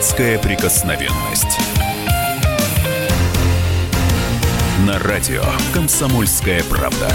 [0.00, 1.58] Детская прикосновенность.
[4.86, 7.06] На радио «Комсомольская правда».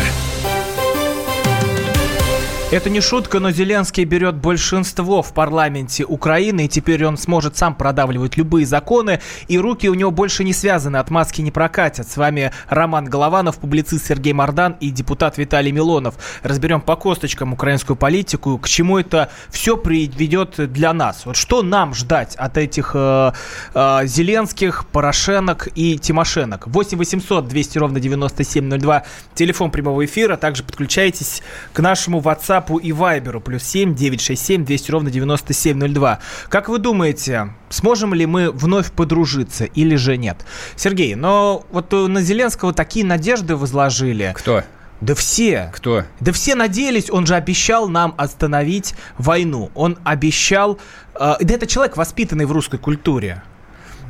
[2.71, 7.76] Это не шутка, но Зеленский берет большинство в парламенте Украины, и теперь он сможет сам
[7.76, 12.07] продавливать любые законы, и руки у него больше не связаны, отмазки не прокатят.
[12.10, 16.16] С вами Роман Голованов, публицист Сергей Мордан и депутат Виталий Милонов.
[16.41, 21.27] Разберем по косточкам украинскую политику, к чему это все приведет для нас.
[21.27, 23.31] Вот что нам ждать от этих э,
[23.75, 26.66] э, Зеленских, Порошенок и Тимошенок?
[26.66, 29.03] 8 800 200 ровно 9702,
[29.35, 30.35] телефон прямого эфира.
[30.35, 33.39] Также подключайтесь к нашему WhatsApp WhatsApp и Viber.
[33.39, 36.19] Плюс 7 967 200 ровно 9702.
[36.49, 40.45] Как вы думаете, сможем ли мы вновь подружиться или же нет?
[40.75, 44.33] Сергей, но вот на Зеленского такие надежды возложили.
[44.35, 44.63] Кто?
[45.01, 45.71] Да все.
[45.73, 46.03] Кто?
[46.19, 49.69] Да все надеялись, он же обещал нам остановить войну.
[49.75, 50.79] Он обещал...
[51.15, 53.43] Э, да это человек, воспитанный в русской культуре.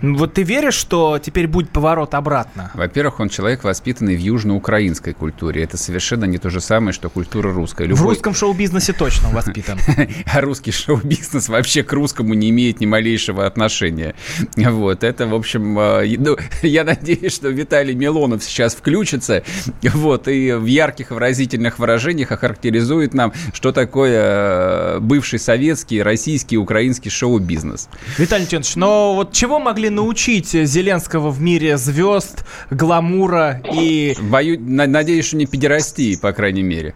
[0.01, 2.71] Вот ты веришь, что теперь будет поворот обратно?
[2.73, 5.63] Во-первых, он человек, воспитанный в южноукраинской культуре.
[5.63, 7.85] Это совершенно не то же самое, что культура русская.
[7.85, 8.02] Любой...
[8.02, 9.79] В русском шоу-бизнесе точно воспитан.
[10.31, 14.15] А русский шоу-бизнес вообще к русскому не имеет ни малейшего отношения.
[14.55, 19.43] Вот, это, в общем, э, ну, я надеюсь, что Виталий Милонов сейчас включится,
[19.81, 27.11] вот, и в ярких выразительных выражениях охарактеризует нам, что такое э, бывший советский, российский, украинский
[27.11, 27.89] шоу-бизнес.
[28.17, 34.16] Виталий Леонидович, но вот чего могли могли научить Зеленского в мире звезд, гламура и...
[34.19, 34.58] Бою...
[34.59, 36.95] Надеюсь, что не педерастии, по крайней мере.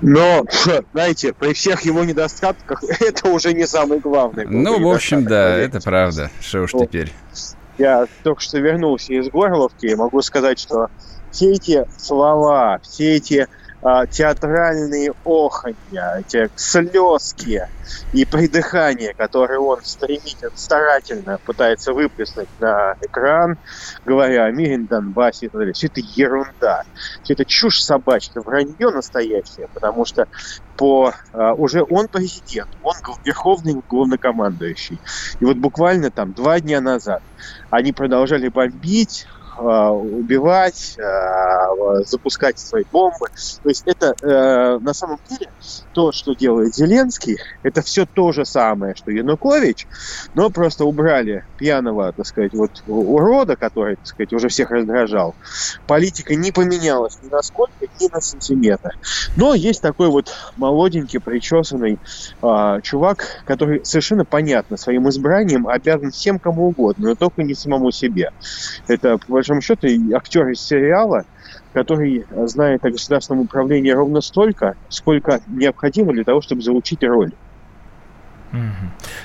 [0.00, 0.44] Но,
[0.92, 4.46] знаете, при всех его недостатках это уже не самый главный.
[4.46, 6.30] Ну, в общем, да, это правда.
[6.40, 7.12] Что уж теперь.
[7.78, 10.88] Я только что вернулся из Горловки и могу сказать, что
[11.30, 13.46] все эти слова, все эти
[13.82, 17.66] а, театральные оханья, эти слезки
[18.12, 23.56] и придыхания, которые он стремительно, старательно пытается выплеснуть на экран,
[24.04, 25.72] говоря о мире на Донбассе и так далее.
[25.72, 26.82] Все это ерунда.
[27.22, 30.28] Все это чушь собачья, вранье настоящее, потому что
[30.76, 34.98] по, а, уже он президент, он верховный главнокомандующий.
[35.40, 37.22] И вот буквально там два дня назад
[37.70, 39.26] они продолжали бомбить
[39.60, 43.28] убивать, э, запускать свои бомбы.
[43.62, 45.50] То есть это э, на самом деле
[45.92, 49.86] то, что делает Зеленский, это все то же самое, что Янукович,
[50.34, 55.34] но просто убрали пьяного, так сказать, вот урода, который, так сказать, уже всех раздражал.
[55.86, 58.96] Политика не поменялась ни на сколько, ни на сантиметр.
[59.36, 61.98] Но есть такой вот молоденький, причесанный
[62.42, 67.90] э, чувак, который совершенно понятно своим избранием обязан всем кому угодно, но только не самому
[67.90, 68.32] себе.
[68.88, 71.22] Это, по большому счету, актер из сериала,
[71.72, 77.30] который знает о государственном управлении ровно столько, сколько необходимо для того, чтобы заучить роль.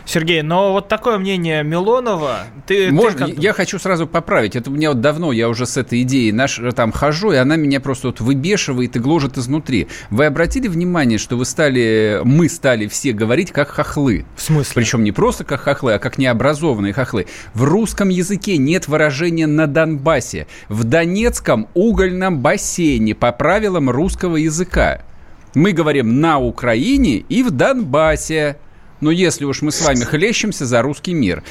[0.05, 2.43] Сергей, но вот такое мнение Милонова.
[2.67, 3.35] Ты, Можно, ты.
[3.37, 4.55] Я хочу сразу поправить.
[4.55, 7.55] Это у меня вот давно, я уже с этой идеей наш, там хожу, и она
[7.55, 9.87] меня просто вот выбешивает и гложет изнутри.
[10.09, 14.25] Вы обратили внимание, что вы стали, мы стали все говорить как хохлы?
[14.35, 14.73] В смысле?
[14.75, 17.25] Причем не просто как хохлы, а как необразованные хохлы.
[17.53, 20.47] В русском языке нет выражения «на Донбассе».
[20.69, 25.01] В Донецком угольном бассейне по правилам русского языка.
[25.55, 28.57] Мы говорим «на Украине» и «в Донбассе».
[29.01, 31.43] Но если уж мы с вами хлещемся за русский мир.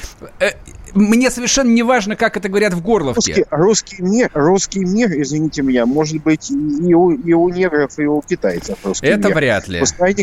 [0.95, 3.19] Мне совершенно не важно, как это говорят в Горловке.
[3.19, 8.05] Русский, русский мир, русский мир, извините меня, может быть и у, и у негров, и
[8.05, 8.77] у китайцев.
[9.01, 9.35] Это мир.
[9.35, 9.79] вряд ли.
[9.81, 10.15] Пускай,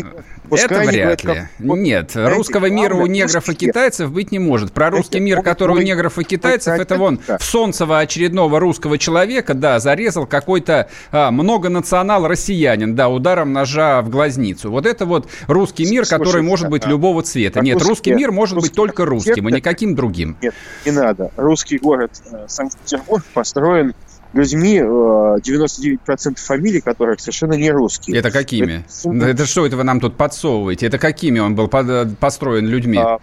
[0.49, 1.33] пускай это вряд ли.
[1.33, 4.71] Как, Нет, знаете, русского мира у негров и китайцев быть не может.
[4.71, 9.53] Про русский мир, который у негров и китайцев, это вон в Солнцево очередного русского человека,
[9.53, 14.71] да, зарезал какой-то а, многонационал-россиянин, да, ударом ножа в глазницу.
[14.71, 17.59] Вот это вот русский мир, который может быть любого цвета.
[17.61, 20.35] Нет, русский мир может быть только русским, и никаким другим.
[20.41, 20.55] Нет,
[20.85, 21.31] не надо.
[21.37, 23.93] Русский город э, Санкт-Петербург построен
[24.33, 28.17] людьми, 99% э, фамилий которых совершенно не русские.
[28.17, 28.83] Это какими?
[29.03, 30.87] Это, это что это вы нам тут подсовываете?
[30.87, 32.97] Это какими он был построен людьми?
[32.97, 33.19] А,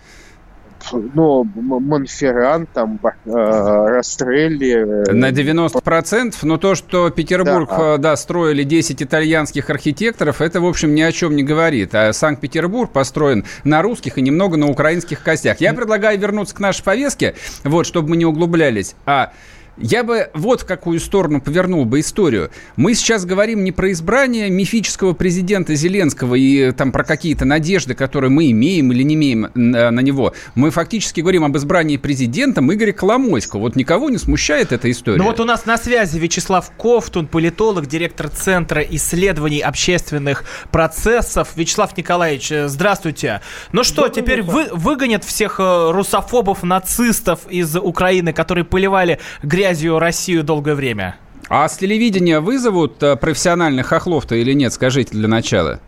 [0.93, 5.09] ну, Монферран, там, э, Растрелли.
[5.09, 7.97] Э, На 90%, но то, что Петербург, да.
[7.99, 11.95] да, строили 10 итальянских архитекторов, это, в общем, ни о чем не говорит.
[11.95, 15.61] А Санкт-Петербург построен на русских и немного на украинских костях.
[15.61, 17.35] Я предлагаю вернуться к нашей повестке,
[17.65, 18.95] вот, чтобы мы не углублялись.
[19.07, 19.33] А
[19.81, 22.51] Я бы вот в какую сторону повернул бы историю.
[22.77, 28.31] Мы сейчас говорим не про избрание мифического президента Зеленского и там про какие-то надежды, которые
[28.31, 30.35] мы имеем или не имеем на, на него.
[30.55, 33.61] Мы фактически говорим об избрании президентом Игоря Коломойского.
[33.61, 35.17] Вот никого не смущает эта история.
[35.17, 41.49] Ну вот у нас на связи Вячеслав Ковтун, политолог, директор Центра исследований общественных процессов.
[41.57, 43.41] Вячеслав Николаевич, э, здравствуйте.
[43.73, 49.70] Ну что, Добрый теперь вы, выгонят всех э, русофобов, нацистов из Украины, которые поливали грязь
[49.71, 51.17] грязью Россию долгое время.
[51.49, 55.81] А с телевидения вызовут э, профессиональных хохлов-то или нет, скажите для начала?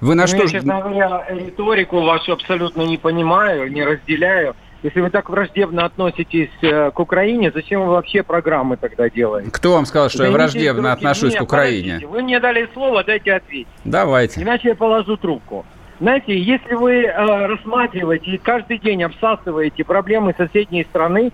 [0.00, 0.36] Вы на ну, что...
[0.38, 4.56] Я, честно говоря, риторику вашу абсолютно не понимаю, не разделяю.
[4.82, 9.50] Если вы так враждебно относитесь э, к Украине, зачем вы вообще программы тогда делаете?
[9.52, 12.00] Кто вам сказал, что Займите я враждебно отношусь Нет, к Украине?
[12.08, 13.68] Вы мне дали слово, дайте ответить.
[13.84, 14.42] Давайте.
[14.42, 15.64] Иначе я положу трубку.
[16.00, 21.32] Знаете, если вы э, рассматриваете и каждый день обсасываете проблемы соседней страны,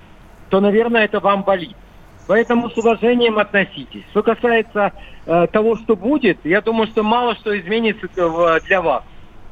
[0.50, 1.76] то, наверное, это вам болит.
[2.26, 4.02] Поэтому с уважением относитесь.
[4.10, 4.92] Что касается
[5.26, 8.08] э, того, что будет, я думаю, что мало что изменится
[8.66, 9.02] для вас.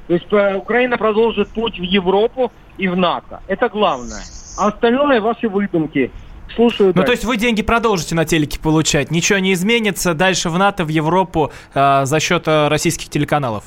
[0.06, 3.40] То есть э, Украина продолжит путь в Европу и в НАТО.
[3.46, 4.22] Это главное.
[4.58, 6.10] А остальное ваши выдумки.
[6.54, 6.88] Слушаю.
[6.88, 7.06] Ну, дальше.
[7.06, 9.10] то есть вы деньги продолжите на телеке получать?
[9.10, 13.64] Ничего не изменится дальше в НАТО, в Европу э, за счет э, российских телеканалов?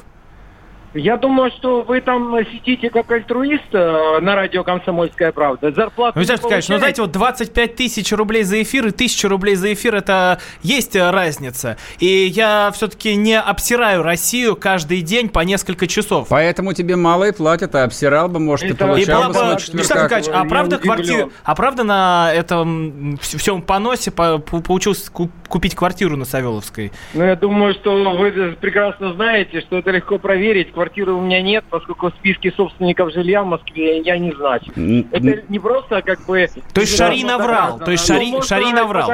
[0.96, 5.72] Я думаю, что вы там сидите как альтруист э, на радио «Комсомольская правда».
[5.72, 9.56] Зарплату ну, Виталий Николаевич, ну знаете, вот 25 тысяч рублей за эфир и 1000 рублей
[9.56, 11.78] за эфир, это есть разница.
[12.00, 16.28] И я все-таки не обсираю Россию каждый день по несколько часов.
[16.30, 18.86] Поэтому тебе мало и платят, а обсирал бы, может, это...
[18.86, 21.30] и получал бы свой Вячеслав Николаевич, а правда, квартир...
[21.44, 26.94] а правда на этом всем поносе получилось купить квартиру на Савеловской?
[27.14, 31.66] Ну, я думаю, что вы прекрасно знаете, что это легко проверить квартиры у меня нет,
[31.70, 34.72] поскольку в списке собственников жилья в Москве я не значу.
[35.12, 36.48] Это не просто как бы...
[36.74, 39.12] То есть Шари наврал, то есть Шари, Шари наврал.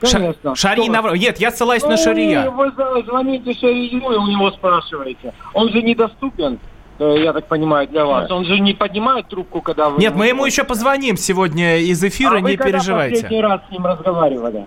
[0.00, 0.54] Конечно.
[0.54, 1.14] Шари наврал.
[1.14, 2.50] Нет, я ссылаюсь на Шария.
[2.50, 2.70] Вы
[3.02, 5.32] звоните Шарию и у него спрашиваете.
[5.54, 6.58] Он же недоступен
[6.98, 8.30] э, я так понимаю, для вас.
[8.30, 9.98] Он же не поднимает трубку, когда вы...
[9.98, 13.22] Нет, мы ему еще позвоним сегодня из эфира, а не вы переживайте.
[13.22, 14.66] последний раз с ним разговаривали?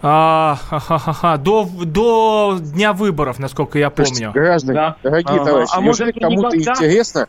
[0.00, 4.32] А, ха -ха -ха до, до дня выборов, насколько я помню.
[4.32, 4.96] Граждане, да.
[5.02, 5.44] дорогие ага.
[5.44, 6.72] товарищи, а неужели кому-то никогда...
[6.72, 7.28] интересно,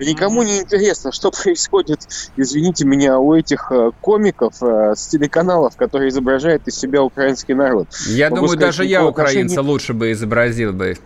[0.00, 2.00] никому не интересно, что происходит,
[2.36, 7.88] извините меня, у этих э, комиков э, с телеканалов, которые изображают из себя украинский народ.
[8.08, 10.96] Я Могу думаю, сказать, даже я украинца лучше бы изобразил бы.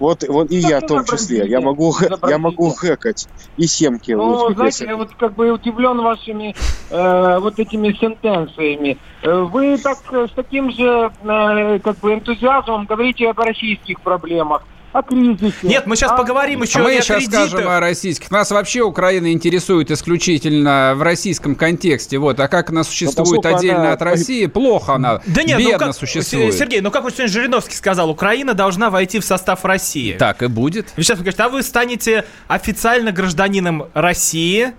[0.00, 1.46] Вот, вот и я в том числе.
[1.46, 1.94] Я могу,
[2.26, 4.12] я могу хэкать и семки.
[4.12, 6.56] Ну, знаете, я вот как бы удивлен вашими
[6.88, 8.96] э, вот этими сентенциями.
[9.22, 15.02] Э, вы так с таким же э, как бы энтузиазмом говорите об российских проблемах о
[15.02, 15.54] кризисе.
[15.62, 16.16] Нет, мы сейчас а...
[16.16, 18.30] поговорим еще а мы сейчас скажем о российских.
[18.30, 22.18] Нас вообще Украина интересует исключительно в российском контексте.
[22.18, 23.92] Вот, а как она существует ну, отдельно она...
[23.92, 26.54] от России, плохо она, да нет, ну бедно ну как, существует.
[26.54, 30.16] Сергей, ну как вот сегодня Жириновский сказал, Украина должна войти в состав России.
[30.18, 30.88] Так и будет.
[30.96, 34.72] Сейчас вы говорите, а вы станете официально гражданином России,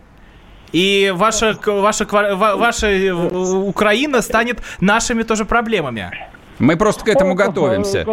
[0.71, 6.30] и ваша, ваша, ваша Украина станет нашими тоже проблемами.
[6.61, 8.05] Мы просто к этому готовимся.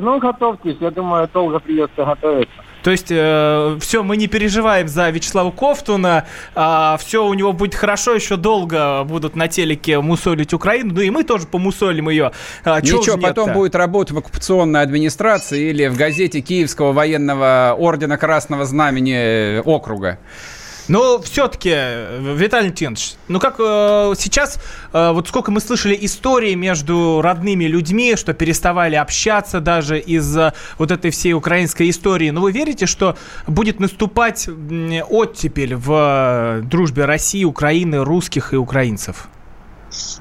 [0.00, 2.52] ну, готовьтесь, я думаю, долго придется готовиться.
[2.82, 6.26] То есть э, все, мы не переживаем за Вячеслава Ковтуна,
[6.56, 11.10] э, все у него будет хорошо, еще долго будут на телеке мусолить Украину, ну и
[11.10, 12.32] мы тоже помусолим ее.
[12.64, 18.64] Э, Ничего, потом будет работать в оккупационной администрации или в газете Киевского военного ордена Красного
[18.64, 20.18] Знамени округа.
[20.88, 24.58] Но все-таки, Виталий Леонидович, ну как э, сейчас,
[24.92, 30.90] э, вот сколько мы слышали истории между родными людьми, что переставали общаться даже из-за вот
[30.90, 32.30] этой всей украинской истории.
[32.30, 33.16] Но вы верите, что
[33.46, 39.28] будет наступать оттепель в дружбе России, Украины, русских и украинцев?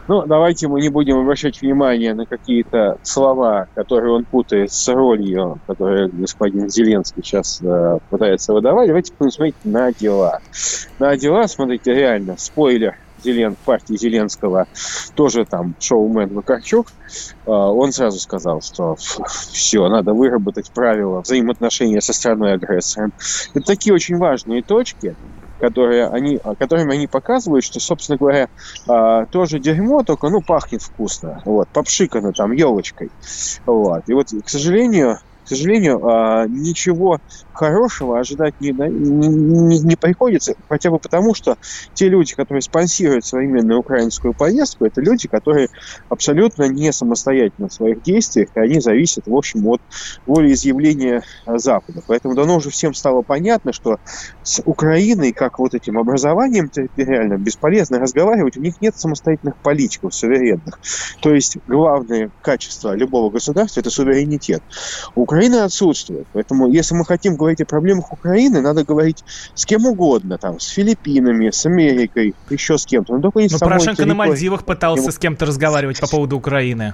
[0.07, 5.59] Ну, давайте мы не будем обращать внимание на какие-то слова, которые он путает с ролью,
[5.67, 8.87] которую господин Зеленский сейчас э, пытается выдавать.
[8.87, 10.39] Давайте посмотреть на дела.
[10.99, 14.67] На дела, смотрите, реально, спойлер, Зелен, партии Зеленского,
[15.15, 16.87] тоже там шоумен Вакарчук,
[17.45, 23.13] э, он сразу сказал, что все, надо выработать правила взаимоотношения со страной-агрессором.
[23.53, 25.15] Это такие очень важные точки,
[25.61, 28.47] которые они, которыми они показывают, что, собственно говоря,
[28.89, 33.11] а, тоже дерьмо, только, ну, пахнет вкусно, вот, попшикано там елочкой,
[33.65, 34.01] вот.
[34.07, 37.19] И вот, к сожалению, к сожалению, а, ничего
[37.53, 41.57] хорошего ожидать не, не, не приходится, хотя бы потому, что
[41.93, 45.69] те люди, которые спонсируют современную украинскую поездку, это люди, которые
[46.09, 49.81] абсолютно не самостоятельны в своих действиях, и они зависят, в общем, от
[50.25, 52.01] волеизъявления Запада.
[52.07, 53.99] Поэтому давно уже всем стало понятно, что
[54.43, 60.79] с Украиной, как вот этим образованием территориальным, бесполезно разговаривать, у них нет самостоятельных политиков, суверенных.
[61.21, 64.61] То есть главное качество любого государства– это суверенитет.
[65.15, 66.27] У Украины отсутствует.
[66.33, 70.67] Поэтому если мы хотим говорить о проблемах Украины, надо говорить с кем угодно, там, с
[70.67, 73.15] Филиппинами, с Америкой, еще с кем-то.
[73.15, 74.07] Но только не Но Порошенко территории.
[74.09, 76.93] на Мальдивах пытался с кем-то разговаривать по поводу Украины.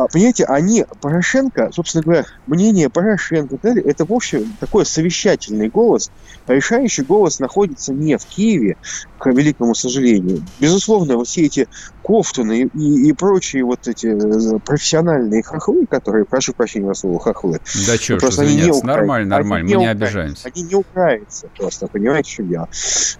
[0.00, 6.10] А, понимаете, они, Порошенко, собственно говоря, мнение Порошенко, это, в общем, такой совещательный голос.
[6.46, 8.78] Решающий голос находится не в Киеве,
[9.18, 10.42] к великому сожалению.
[10.58, 11.68] Безусловно, вот все эти
[12.02, 17.60] Кофтуны и, и прочие вот эти э, профессиональные хохлы, которые, прошу прощения за слово хохлы.
[17.86, 18.86] Да что ж, они не украинцы.
[18.86, 20.48] Нормально, нормально, мы не обижаемся.
[20.52, 22.68] Они не украинцы просто, понимаете, что я.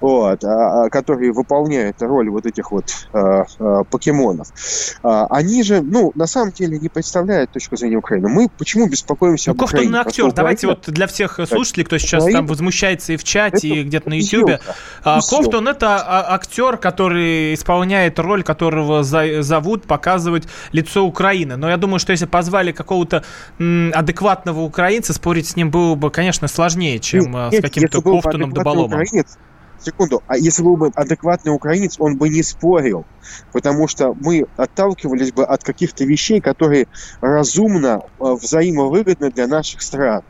[0.01, 4.49] Вот, а, а, которые выполняют роль вот этих вот а, а, покемонов.
[5.03, 8.29] А, они же, ну, на самом деле не представляют точку зрения Украины.
[8.29, 9.99] Мы почему беспокоимся ну, об Кофтун Украине?
[9.99, 10.33] актер.
[10.33, 14.09] Давайте вот для всех слушателей, кто сейчас Украина, там возмущается и в чате, и где-то
[14.09, 14.61] на Ютьюбе.
[15.03, 19.03] Кофтун это а, актер, который исполняет роль, которого
[19.43, 21.57] зовут показывать лицо Украины.
[21.57, 23.25] Но я думаю, что если позвали какого-то
[23.59, 29.01] адекватного украинца, спорить с ним было бы, конечно, сложнее, чем нет, с каким-то Кофтуном Доболомом.
[29.01, 29.39] Украинец,
[29.83, 33.05] секунду, а если был бы адекватный украинец, он бы не спорил,
[33.53, 36.87] потому что мы отталкивались бы от каких-то вещей, которые
[37.21, 40.23] разумно, а, взаимовыгодны для наших стран.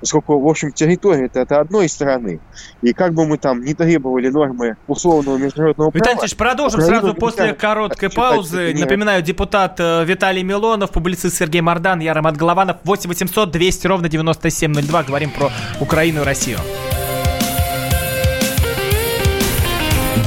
[0.00, 2.40] Поскольку, в общем, территория это, это одной страны.
[2.82, 6.12] И как бы мы там не требовали нормы условного международного права...
[6.12, 8.74] Виталий продолжим Украину сразу после короткой паузы.
[8.78, 12.78] Напоминаю, депутат э, Виталий Милонов, публицист Сергей Мордан, я Роман Голованов.
[12.84, 15.02] 8 800 200 ровно 9702.
[15.04, 15.50] Говорим про
[15.80, 16.58] Украину и Россию.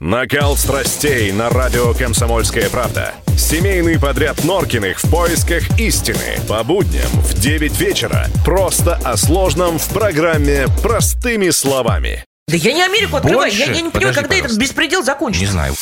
[0.00, 3.12] Накал страстей на радио «Комсомольская правда».
[3.36, 6.40] Семейный подряд Норкиных в поисках истины.
[6.48, 8.26] По будням в 9 вечера.
[8.42, 12.24] Просто о сложном в программе «Простыми словами».
[12.48, 13.52] Да я не Америку открываю.
[13.52, 14.46] Я, я не понимаю, когда пожалуйста.
[14.46, 15.44] этот беспредел закончится.
[15.44, 15.74] Не знаю.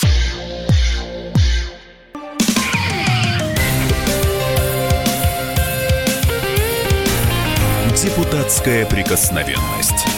[7.94, 10.17] Депутатская прикосновенность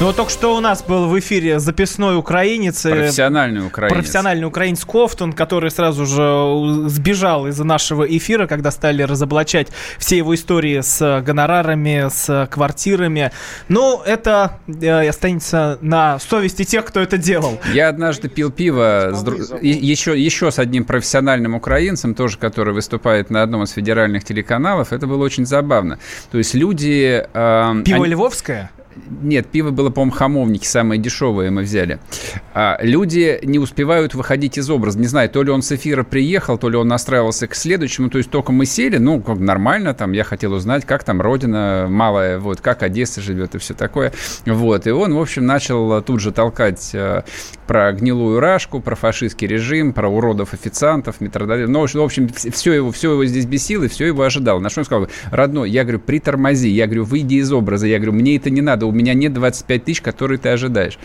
[0.00, 2.86] Ну вот только что у нас был в эфире записной украинец.
[2.86, 3.94] Э, профессиональный украинец.
[3.94, 10.34] Профессиональный украинец Кофтун, который сразу же сбежал из нашего эфира, когда стали разоблачать все его
[10.34, 13.30] истории с гонорарами, с квартирами.
[13.68, 17.60] Но это э, останется на совести тех, кто это делал.
[17.74, 19.36] Я однажды пил пиво с дру...
[19.60, 24.94] еще, еще с одним профессиональным украинцем, тоже который выступает на одном из федеральных телеканалов.
[24.94, 25.98] Это было очень забавно.
[26.30, 27.22] То есть люди...
[27.34, 28.14] Э, Пиво они...
[28.14, 28.70] львовское?
[29.22, 32.00] Нет, пиво было, по-моему, хамовники, самые дешевые мы взяли.
[32.54, 34.98] А, люди не успевают выходить из образа.
[34.98, 38.10] Не знаю, то ли он с эфира приехал, то ли он настраивался к следующему.
[38.10, 41.86] То есть только мы сели, ну, как нормально, там, я хотел узнать, как там родина
[41.88, 44.12] малая, вот, как Одесса живет и все такое.
[44.46, 47.24] Вот, и он, в общем, начал тут же толкать а,
[47.70, 51.68] про гнилую рашку, про фашистский режим, про уродов официантов, метродотелей.
[51.68, 54.58] Ну, в общем, все его, все его здесь бесило, и все его ожидал.
[54.58, 58.14] На что он сказал, родной, я говорю, притормози, я говорю, выйди из образа, я говорю,
[58.14, 60.98] мне это не надо, у меня нет 25 тысяч, которые ты ожидаешь.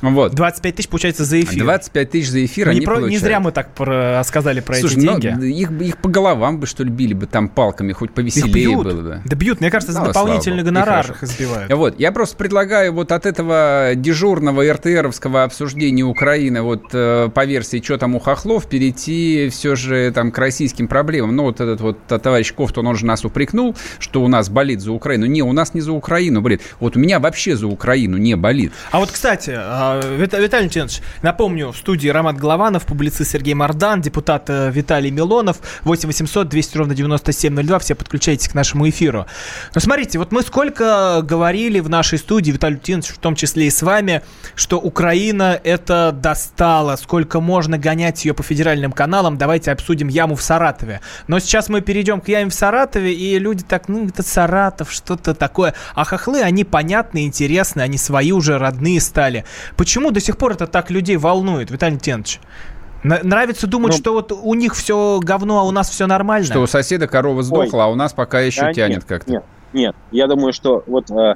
[0.00, 0.32] Вот.
[0.32, 1.62] 25 тысяч, получается, за эфир.
[1.62, 3.10] 25 тысяч за эфир не, про, получают.
[3.10, 5.36] не зря мы так про, сказали про Слушай, эти ну, деньги.
[5.38, 9.02] Ну, их, их по головам бы, что ли, били бы там палками, хоть повеселее было
[9.02, 9.22] бы.
[9.26, 11.70] Да бьют, мне кажется, за ну, дополнительный гонорар их избивают.
[11.70, 17.80] Вот, я просто предлагаю вот от этого дежурного РТРовского обсуждения Украины вот э, по версии,
[17.82, 21.36] что там у хохлов, перейти все же там к российским проблемам.
[21.36, 24.92] Ну, вот этот вот товарищ Кофтон, он же нас упрекнул, что у нас болит за
[24.92, 25.26] Украину.
[25.26, 26.62] Не, у нас не за Украину болит.
[26.80, 28.72] Вот у меня вообще за Украину не болит.
[28.90, 34.48] А вот, кстати, а, Виталий Леонидович, напомню, в студии Роман Голованов, публицист Сергей Мардан, депутат
[34.48, 39.26] э, Виталий Милонов, 8 800 200 ровно 9702, все подключайтесь к нашему эфиру.
[39.74, 43.70] Но смотрите, вот мы сколько говорили в нашей студии, Виталий Леонидович, в том числе и
[43.70, 44.22] с вами,
[44.54, 49.38] что Украина– это это достало, сколько можно гонять ее по федеральным каналам.
[49.38, 51.00] Давайте обсудим яму в Саратове.
[51.26, 55.34] Но сейчас мы перейдем к яме в Саратове, и люди так, ну, это Саратов, что-то
[55.34, 55.74] такое.
[55.94, 59.44] А хохлы, они понятные, интересные, они свои уже родные стали.
[59.76, 62.38] Почему до сих пор это так людей волнует, Виталий Тенч?
[63.02, 66.46] Нравится думать, ну, что вот у них все говно, а у нас все нормально.
[66.46, 69.30] Что у соседа корова сдохла, Ой, а у нас пока еще да тянет как-то.
[69.30, 71.34] Нет, нет, я думаю, что вот э,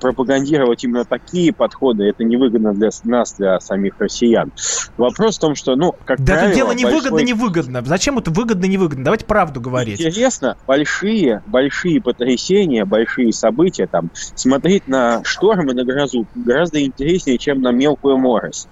[0.00, 4.52] пропагандировать именно такие подходы это невыгодно для нас, для самих россиян.
[4.96, 6.48] Вопрос в том, что, ну, как да правило...
[6.48, 7.80] это дело невыгодно-невыгодно.
[7.80, 7.88] Большой...
[7.88, 9.04] Зачем это выгодно-невыгодно?
[9.04, 10.00] Давайте правду говорить.
[10.00, 17.38] Интересно, большие, большие потрясения, большие события, там, смотреть на шторм и на грозу гораздо интереснее,
[17.38, 18.68] чем на мелкую морось.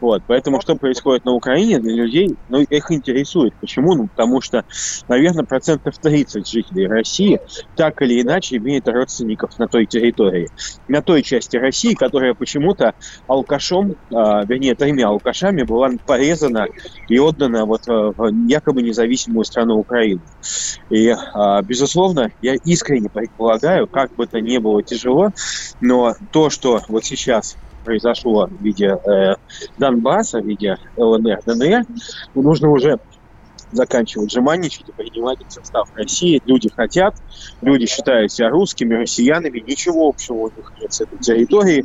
[0.00, 3.54] Вот, поэтому что происходит на Украине для людей, ну, их интересует.
[3.60, 3.94] Почему?
[3.94, 4.64] Ну, потому что,
[5.08, 7.40] наверное, процентов 30 жителей России
[7.76, 10.48] так или иначе имеет родственников на той территории,
[10.88, 12.94] на той части России, которая почему-то
[13.26, 16.66] алкашом, а, вернее, тремя алкашами была порезана
[17.08, 20.22] и отдана вот а, в якобы независимую страну Украину.
[20.90, 25.30] И, а, безусловно, я искренне предполагаю, как бы это ни было тяжело,
[25.80, 29.34] но то, что вот сейчас произошло в виде э,
[29.78, 31.84] Донбасса, в виде ЛНР, ДНР,
[32.34, 32.98] нужно уже
[33.72, 36.40] заканчивать жеманничать и принимать состав России.
[36.44, 37.14] Люди хотят,
[37.60, 41.84] люди считают себя русскими, россиянами, ничего общего у них нет с этой территорией.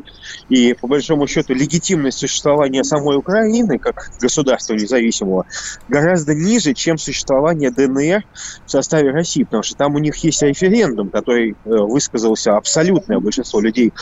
[0.50, 5.46] И, по большому счету, легитимность существования самой Украины, как государства независимого,
[5.88, 8.24] гораздо ниже, чем существование ДНР
[8.65, 13.60] в составе России, потому что там у них есть референдум, который э, высказался абсолютное большинство
[13.60, 13.94] людей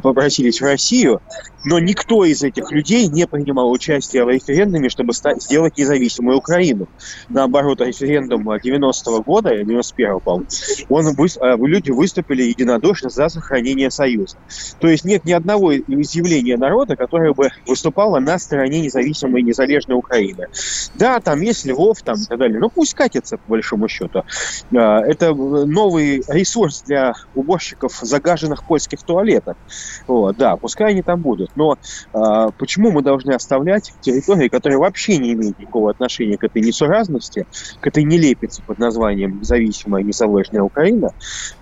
[0.00, 1.20] попросились в Россию,
[1.64, 6.88] но никто из этих людей не принимал участие в референдуме, чтобы стать, сделать независимую Украину.
[7.28, 10.46] Наоборот, референдум 90-го года, 91-го, по-моему,
[10.88, 14.36] он, э, люди выступили единодушно за сохранение Союза.
[14.80, 19.96] То есть нет ни одного изъявления народа, которое бы выступало на стороне независимой и незалежной
[19.96, 20.48] Украины.
[20.94, 24.24] Да, там есть Львов там, и так далее, но пусть катится, по большому счету.
[24.72, 29.56] Э, это новый ресурс для уборщиков загаженных польских туалетов.
[30.06, 31.51] Вот, да, пускай они там будут.
[31.56, 31.78] Но
[32.12, 37.46] а, почему мы должны оставлять территории, которые вообще не имеют никакого отношения к этой несуразности,
[37.80, 41.10] к этой нелепице под названием независимая незалежная Украина,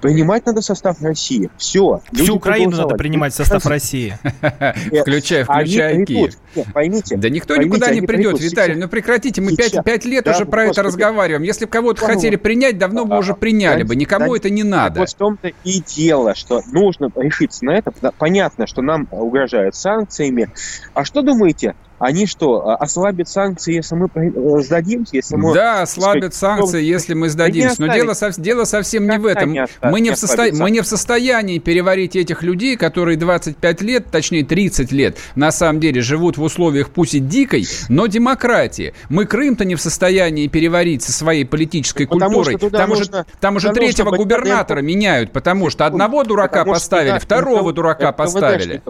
[0.01, 1.51] принимать надо состав России.
[1.57, 2.01] Все.
[2.13, 4.19] Всю Украину надо принимать состав России.
[5.01, 6.35] Включая, включая Киев.
[6.73, 7.17] Поймите.
[7.17, 8.75] Да никто никуда не придет, Виталий.
[8.75, 11.43] Ну прекратите, мы пять лет уже про это разговариваем.
[11.43, 13.97] Если бы кого-то хотели принять, давно бы уже приняли бы.
[13.97, 15.01] Никому это не надо.
[15.01, 20.49] Вот в том-то и дело, что нужно решиться на это, понятно, что нам угрожают санкциями.
[20.95, 25.17] А что думаете, они что, а, ослабят санкции, если мы э, сдадимся?
[25.17, 27.77] Если мы, да, ослабят сказать, санкции, если мы сдадимся.
[27.79, 29.53] Но дело, дело совсем не в этом.
[29.53, 30.47] Не мы, не в состо...
[30.51, 35.79] мы не в состоянии переварить этих людей, которые 25 лет, точнее 30 лет, на самом
[35.79, 38.95] деле живут в условиях пусть и дикой, но демократии.
[39.11, 42.71] Мы Крым-то не в состоянии переварить со своей политической потому культурой.
[42.71, 48.11] Там нужно, уже, там уже третьего губернатора меняют, потому что одного дурака поставили, второго дурака
[48.13, 48.83] поставили.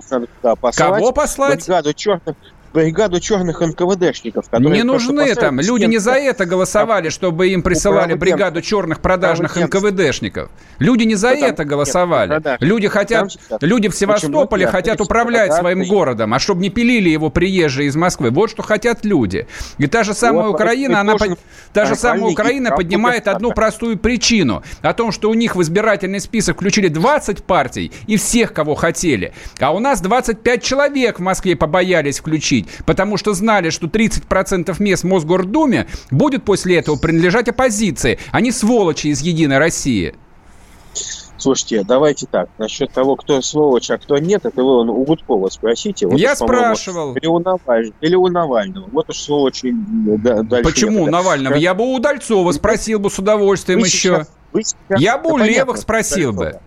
[0.76, 1.66] Кого послать?
[1.66, 2.36] Бригаду чертов
[2.72, 4.46] бригаду черных НКВДшников.
[4.52, 5.60] Не нужны там.
[5.60, 10.50] Люди не за это голосовали, чтобы им присылали бригаду черных продажных НКВДшников.
[10.78, 12.40] Люди не за это голосовали.
[12.60, 13.30] Люди хотят,
[13.60, 18.30] люди в Севастополе хотят управлять своим городом, а чтобы не пилили его приезжие из Москвы.
[18.30, 19.46] Вот что хотят люди.
[19.78, 21.16] И та же самая Украина, она,
[21.72, 26.20] та же самая Украина поднимает одну простую причину о том, что у них в избирательный
[26.20, 31.56] список включили 20 партий и всех, кого хотели, а у нас 25 человек в Москве
[31.56, 37.48] побоялись включить включить, потому что знали, что 30% мест в Мосгордуме будет после этого принадлежать
[37.48, 40.14] оппозиции, а не сволочи из «Единой России».
[41.38, 42.50] Слушайте, давайте так.
[42.58, 46.06] Насчет того, кто сволочь, а кто нет, это вы у Гудкова спросите.
[46.06, 47.16] Вот Я спрашивал.
[47.16, 48.90] Или у, Навального, или у Навального.
[48.92, 50.62] Вот уж сволочи дальше.
[50.62, 51.54] Почему у Навального?
[51.54, 53.96] Я бы у Удальцова спросил бы с удовольствием вы еще.
[53.96, 56.60] Сейчас, вы сейчас, Я бы у левых спросил бы.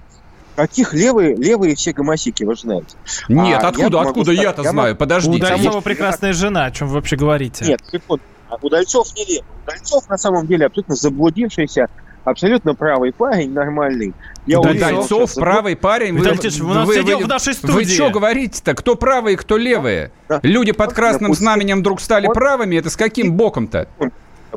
[0.56, 2.96] Каких левые, левые все гомосики, вы же знаете.
[3.28, 4.96] Нет, а откуда, я откуда я-то я знаю?
[4.96, 5.44] Подождите.
[5.44, 7.66] У Удальцова прекрасная жена, о чем вы вообще говорите?
[7.66, 8.24] Нет, секунду.
[8.50, 9.46] А Удальцов не левый.
[9.66, 11.88] Удальцов на самом деле абсолютно заблудившийся,
[12.24, 14.14] абсолютно правый парень, нормальный.
[14.46, 16.14] Я Удальцов, уверен, правый парень.
[16.14, 17.74] Вы, Виталий вы, у нас вы, сидел вы, в нашей студии.
[17.74, 18.76] Вы что говорите-то?
[18.76, 20.12] Кто правый, кто левые?
[20.30, 20.40] Да.
[20.44, 22.76] Люди под красным знаменем вдруг стали правыми?
[22.76, 23.88] Это с каким боком-то?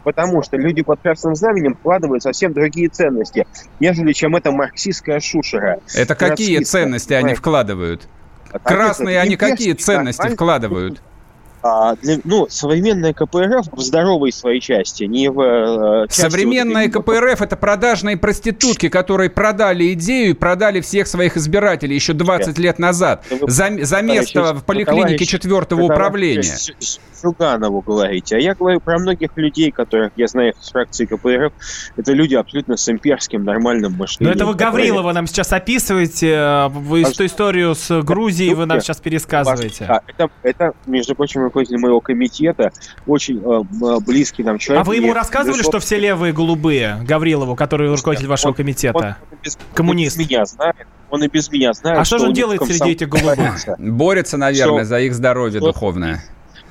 [0.00, 3.46] Потому что люди под красным знаменем вкладывают совсем другие ценности,
[3.80, 5.80] нежели чем это марксистская шушера.
[5.94, 8.08] Это какие ценности они вкладывают?
[8.62, 11.02] Красные они какие ценности вкладывают?
[11.66, 17.04] А для, ну, современная КПРФ в здоровой своей части, не в э, части Современная вот
[17.04, 22.58] КПРФ– это продажные проститутки, которые продали идею и продали всех своих избирателей еще 20 Нет.
[22.58, 26.56] лет назад за, за место в поликлинике четвертого управления.
[27.22, 28.36] Зюганову говорите.
[28.36, 31.52] А я говорю про многих людей, которых я знаю из фракции КПРФ.
[31.96, 34.36] Это люди абсолютно с имперским нормальным мышлением.
[34.36, 38.66] Но это вы Гаврилова нам сейчас описываете, э, вы а, эту историю с Грузией вы
[38.66, 39.86] нам сейчас пересказываете.
[39.88, 42.72] А, это, это, между прочим, руководитель моего комитета,
[43.06, 44.86] очень э, э близкий нам человек.
[44.86, 48.98] А вы ему рассказывали, что все левые голубые, Гаврилову, который руководитель вашего комитета?
[48.98, 50.16] Он, он без, Коммунист.
[50.16, 50.76] Он без меня знает.
[51.08, 52.00] Он и без меня знает.
[52.00, 53.56] А что, же он делает среди этих голубых?
[53.78, 56.22] Борется, наверное, за их здоровье духовное.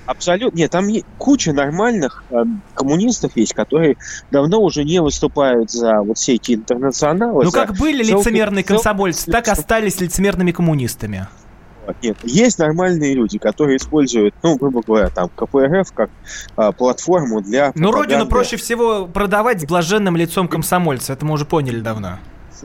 [0.06, 0.56] Абсолютно.
[0.56, 2.44] Нет, там куча нормальных э,
[2.76, 3.98] коммунистов есть, которые
[4.30, 7.44] давно уже не выступают за вот все эти интернационалы.
[7.44, 11.28] Ну, как были лицемерные комсомольцы, так остались лицемерными коммунистами.
[12.02, 16.10] Нет, есть нормальные люди, которые используют, ну, грубо говоря, там, КПРФ как
[16.56, 17.72] а, платформу для...
[17.76, 22.20] Ну, родину проще всего продавать с блаженным лицом комсомольца, это мы уже поняли давно.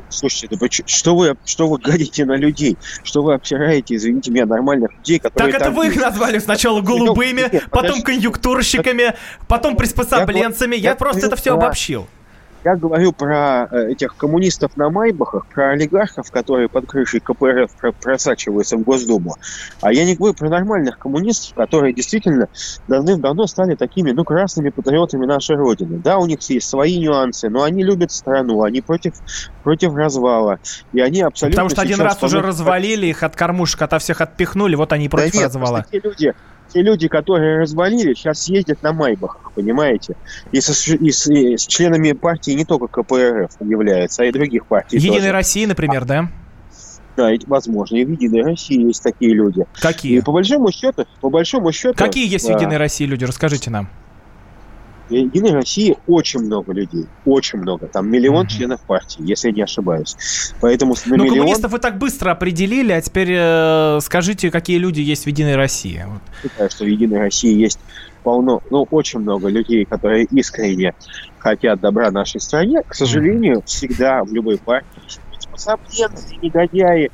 [0.09, 2.79] Слушайте, да что вы, что вы гадите на людей?
[3.03, 5.53] Что вы обсираете, извините меня, нормальных людей, которые...
[5.53, 9.15] Так это вы их назвали сначала голубыми, нет, потом конъюнктурщиками,
[9.49, 10.77] потом приспособленцами.
[10.77, 12.07] Я просто это все обобщил.
[12.63, 17.71] Я говорю про э, этих коммунистов на Майбахах, про олигархов, которые под крышей КПРФ
[18.01, 19.37] просачиваются в Госдуму.
[19.81, 22.49] А я не говорю про нормальных коммунистов, которые действительно
[22.87, 25.99] давным-давно стали такими, ну, красными патриотами нашей Родины.
[25.99, 29.15] Да, у них есть свои нюансы, но они любят страну, они против,
[29.63, 30.59] против развала.
[30.93, 31.57] И они абсолютно...
[31.57, 35.33] Потому что один раз уже развалили их от кормушек, ото всех отпихнули, вот они против
[35.33, 35.87] да нет, развала.
[35.91, 36.35] Те люди,
[36.73, 40.17] те люди, которые развалили, сейчас ездят на Майбахах, понимаете?
[40.53, 44.67] И, со, и, с, и с членами партии не только КПРФ являются, а и других
[44.67, 45.33] партий Единой тоже.
[45.33, 46.29] России, например, а, да?
[47.17, 49.67] Да, возможно, и в Единой России есть такие люди.
[49.81, 50.19] Какие?
[50.19, 51.95] И по большому счету, по большому счету...
[51.97, 53.25] Какие есть в Единой России люди?
[53.25, 53.89] Расскажите нам.
[55.11, 57.89] В Единой России очень много людей, очень много.
[57.89, 58.49] Там миллион mm-hmm.
[58.49, 60.17] членов партии, если я не ошибаюсь.
[60.61, 61.39] Поэтому на ну, миллион...
[61.39, 66.05] коммунистов вы так быстро определили, а теперь э, скажите, какие люди есть в Единой России.
[66.07, 66.23] Вот.
[66.43, 67.81] Считаю, что в Единой России есть
[68.23, 70.95] полно, ну, очень много людей, которые искренне
[71.39, 72.83] хотят добра нашей стране.
[72.87, 75.00] К сожалению, всегда в любой партии
[75.61, 77.11] способленцы, негодяи.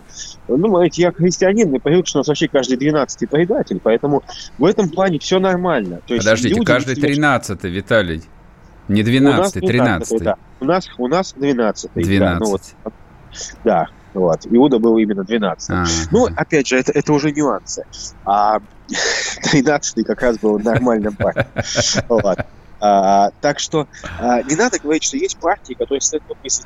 [0.49, 4.23] Ну, эти я христианин, и привык, что у нас вообще каждый двенадцатый предатель, поэтому
[4.59, 6.01] в этом плане все нормально.
[6.07, 8.23] То есть Подождите, люди, каждый тринадцатый, Виталий.
[8.89, 10.21] Не двенадцатый, тринадцатый.
[10.21, 10.37] Да.
[10.61, 12.05] У нас, у нас двенадцатый.
[12.05, 12.39] Двенадцатый.
[12.45, 12.63] Да, ну, вот,
[13.65, 14.47] да, вот.
[14.51, 17.85] Иуда был именно 12 а, Ну, опять же, это, это уже нюансы.
[18.25, 18.61] А
[19.51, 21.47] 13 как раз был нормальным парнем.
[22.09, 22.39] Вот.
[22.81, 26.59] А, так что а, не надо говорить, что есть партии, которые стоят только из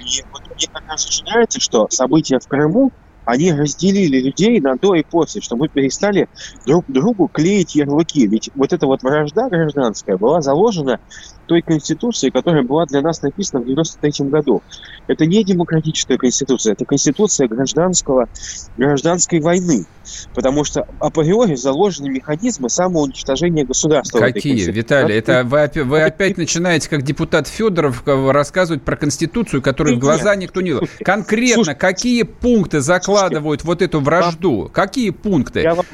[0.00, 2.92] и вот мне как раз очень нравится, что события в Крыму,
[3.24, 6.26] они разделили людей на до и после, что мы перестали
[6.66, 8.26] друг другу клеить ярлыки.
[8.26, 10.98] Ведь вот эта вот вражда гражданская была заложена
[11.46, 14.62] той конституции, которая была для нас написана в 93 году.
[15.06, 18.28] Это не демократическая конституция, это конституция гражданского,
[18.76, 19.86] гражданской войны.
[20.34, 24.18] Потому что априори заложены механизмы самоуничтожения государства.
[24.18, 25.16] Какие, Виталий?
[25.16, 30.60] Это вы, вы опять начинаете, как депутат Федоров, рассказывать про конституцию, которую в глаза никто
[30.60, 30.74] не...
[31.04, 34.70] Конкретно, какие пункты закладывают вот эту вражду?
[34.72, 35.60] Какие пункты?
[35.60, 35.86] Я вам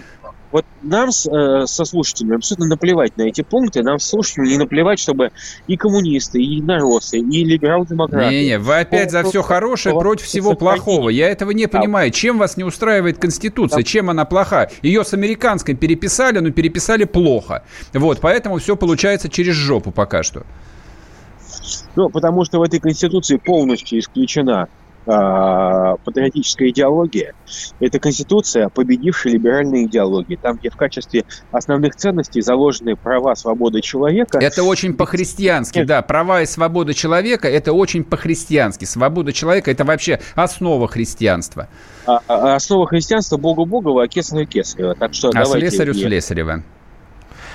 [0.53, 5.31] вот нам э, со слушателями абсолютно наплевать на эти пункты, нам слушателям не наплевать, чтобы
[5.67, 8.31] и коммунисты, и единороссы, и либерал-демократы...
[8.31, 11.09] Не-не, вы опять за все хорошее против всего плохого.
[11.09, 12.11] Я этого не понимаю.
[12.11, 13.83] Чем вас не устраивает Конституция?
[13.83, 14.69] Чем она плоха?
[14.83, 17.65] Ее с американской переписали, но переписали плохо.
[17.93, 20.45] Вот, поэтому все получается через жопу пока что.
[21.97, 24.69] Ну, потому что в этой Конституции полностью исключена
[25.07, 27.35] патриотическая идеология–
[27.81, 30.37] это конституция, победившая либеральные идеологии.
[30.37, 34.39] Там, где в качестве основных ценностей заложены права, свободы человека.
[34.39, 36.03] Это очень по-христиански, да.
[36.03, 38.85] Права и свобода человека– это очень по-христиански.
[38.85, 41.69] Свобода человека– это вообще основа христианства.
[42.07, 44.95] А, а, основа христианства– Богу Богова, а Кесарю Кесарева.
[44.95, 46.63] Так что а слесарю Слесарева.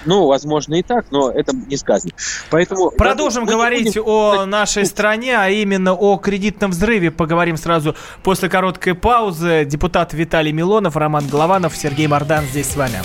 [0.05, 2.13] Ну, возможно и так, но это не сказано.
[2.49, 4.03] Поэтому продолжим говорить будем...
[4.05, 7.11] о нашей стране, а именно о кредитном взрыве.
[7.11, 9.65] Поговорим сразу после короткой паузы.
[9.65, 12.99] Депутат Виталий Милонов, Роман Голованов, Сергей Мордан здесь с вами.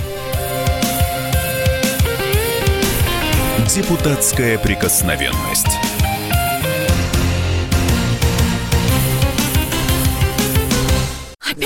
[3.67, 5.96] Депутатская прикосновенность.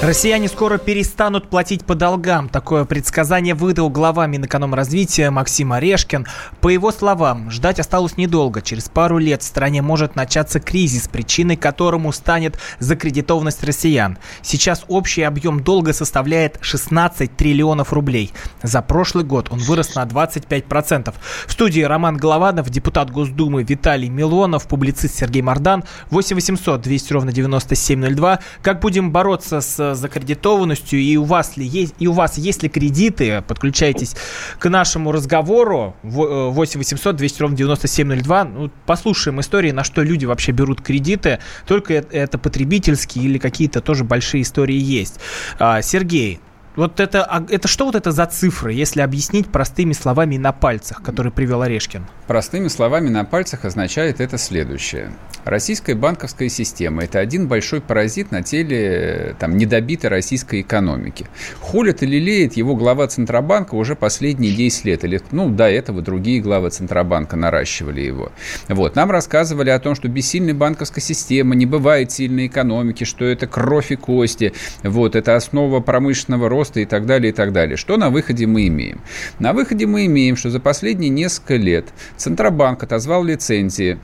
[0.00, 2.48] Россияне скоро перестанут платить по долгам.
[2.48, 6.24] Такое предсказание выдал глава Минэкономразвития Максим Орешкин.
[6.60, 8.62] По его словам, ждать осталось недолго.
[8.62, 14.18] Через пару лет в стране может начаться кризис, причиной которому станет закредитованность россиян.
[14.40, 18.32] Сейчас общий объем долга составляет 16 триллионов рублей.
[18.62, 21.12] За прошлый год он вырос на 25%.
[21.48, 25.82] В студии Роман Голованов, депутат Госдумы Виталий Милонов, публицист Сергей Мордан.
[26.10, 28.38] 8 800 200 ровно 9702.
[28.62, 32.68] Как будем бороться с закредитованностью, и у вас ли есть, и у вас есть ли
[32.68, 34.16] кредиты, подключайтесь
[34.58, 38.44] к нашему разговору 8 800 200 ровно 9702.
[38.44, 41.38] Ну, послушаем истории, на что люди вообще берут кредиты.
[41.66, 45.20] Только это потребительские или какие-то тоже большие истории есть.
[45.58, 46.40] А, Сергей,
[46.78, 51.02] вот это, а это что вот это за цифры, если объяснить простыми словами на пальцах,
[51.02, 52.06] которые привел Орешкин?
[52.28, 55.12] Простыми словами на пальцах означает это следующее.
[55.44, 61.26] Российская банковская система– это один большой паразит на теле там, недобитой российской экономики.
[61.60, 65.04] Холит и лелеет его глава Центробанка уже последние 10 лет.
[65.04, 68.30] Или, ну, до этого другие главы Центробанка наращивали его.
[68.68, 68.94] Вот.
[68.94, 73.46] Нам рассказывали о том, что без сильной банковской системы не бывает сильной экономики, что это
[73.46, 77.76] кровь и кости, вот, это основа промышленного роста и так далее, и так далее.
[77.76, 79.00] Что на выходе мы имеем?
[79.38, 83.98] На выходе мы имеем, что за последние несколько лет Центробанк отозвал лицензии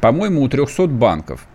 [0.00, 1.46] по-моему, у 300 банков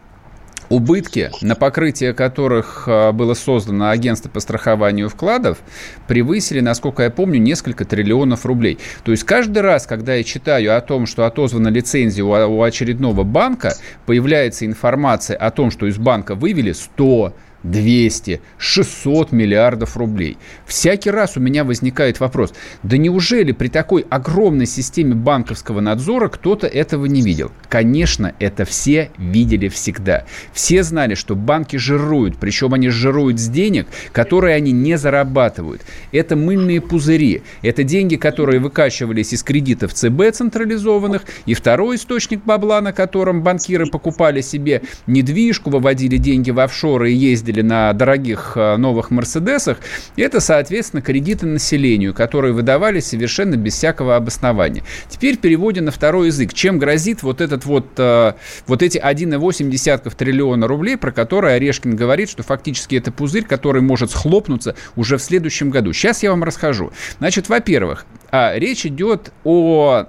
[0.69, 5.59] убытки, на покрытие которых а, было создано агентство по страхованию вкладов,
[6.07, 8.79] превысили, насколько я помню, несколько триллионов рублей.
[9.03, 13.75] То есть каждый раз, когда я читаю о том, что отозвана лицензия у очередного банка,
[14.07, 17.35] появляется информация о том, что из банка вывели 100,
[17.71, 20.37] 200, 600 миллиардов рублей.
[20.65, 26.67] Всякий раз у меня возникает вопрос, да неужели при такой огромной системе банковского надзора кто-то
[26.67, 27.51] этого не видел?
[27.69, 30.25] Конечно, это все видели всегда.
[30.53, 35.81] Все знали, что банки жируют, причем они жируют с денег, которые они не зарабатывают.
[36.11, 42.81] Это мыльные пузыри, это деньги, которые выкачивались из кредитов ЦБ централизованных, и второй источник бабла,
[42.81, 48.53] на котором банкиры покупали себе недвижку, выводили деньги в офшоры и ездили ездили на дорогих
[48.55, 49.77] э, новых Мерседесах,
[50.17, 54.83] это, соответственно, кредиты населению, которые выдавались совершенно без всякого обоснования.
[55.09, 56.53] Теперь переводим на второй язык.
[56.53, 58.33] Чем грозит вот этот вот, э,
[58.67, 64.11] вот эти 1,8 триллиона рублей, про которые Орешкин говорит, что фактически это пузырь, который может
[64.11, 65.93] схлопнуться уже в следующем году.
[65.93, 66.91] Сейчас я вам расскажу.
[67.19, 70.05] Значит, во-первых, а, речь идет о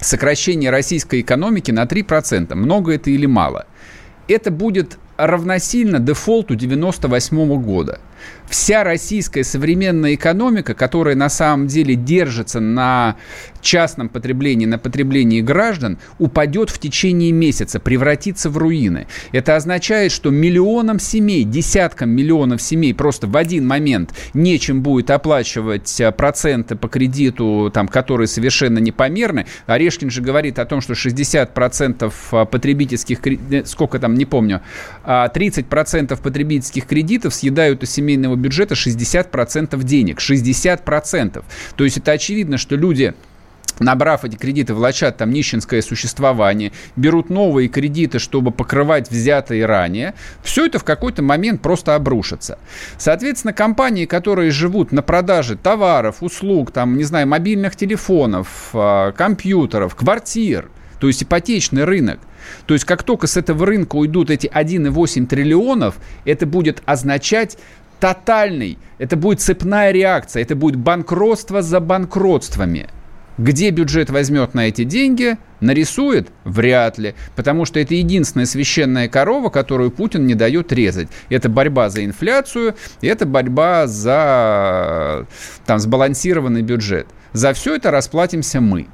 [0.00, 2.54] сокращении российской экономики на 3%.
[2.54, 3.66] Много это или мало?
[4.28, 8.00] Это будет равносильно дефолту 98 года
[8.48, 13.16] вся российская современная экономика, которая на самом деле держится на
[13.60, 19.06] частном потреблении, на потреблении граждан, упадет в течение месяца, превратится в руины.
[19.32, 26.00] Это означает, что миллионам семей, десяткам миллионов семей просто в один момент нечем будет оплачивать
[26.00, 29.46] э, проценты по кредиту, там, которые совершенно непомерны.
[29.66, 34.62] Орешкин же говорит о том, что 60% э, потребительских, э, сколько там, не помню,
[35.04, 40.18] 30% а потребительских кредитов съедают у семейного бюджета 60% денег.
[40.20, 41.44] 60%.
[41.76, 43.14] То есть это очевидно, что люди
[43.78, 50.66] набрав эти кредиты, влачат там нищенское существование, берут новые кредиты, чтобы покрывать взятые ранее, все
[50.66, 52.58] это в какой-то момент просто обрушится.
[52.98, 59.94] Соответственно, компании, которые живут на продаже товаров, услуг, там, не знаю, мобильных телефонов, а, компьютеров,
[59.94, 60.68] квартир,
[60.98, 62.20] то есть ипотечный рынок,
[62.66, 67.58] то есть как только с этого рынка уйдут эти 1,8 триллионов, это будет означать
[68.00, 72.88] тотальный, это будет цепная реакция, это будет банкротство за банкротствами.
[73.38, 76.28] Где бюджет возьмет на эти деньги, нарисует?
[76.44, 77.14] Вряд ли.
[77.36, 81.08] Потому что это единственная священная корова, которую Путин не дает резать.
[81.30, 85.26] Это борьба за инфляцию, это борьба за
[85.64, 87.06] там, сбалансированный бюджет.
[87.32, 88.88] За все это расплатимся мы.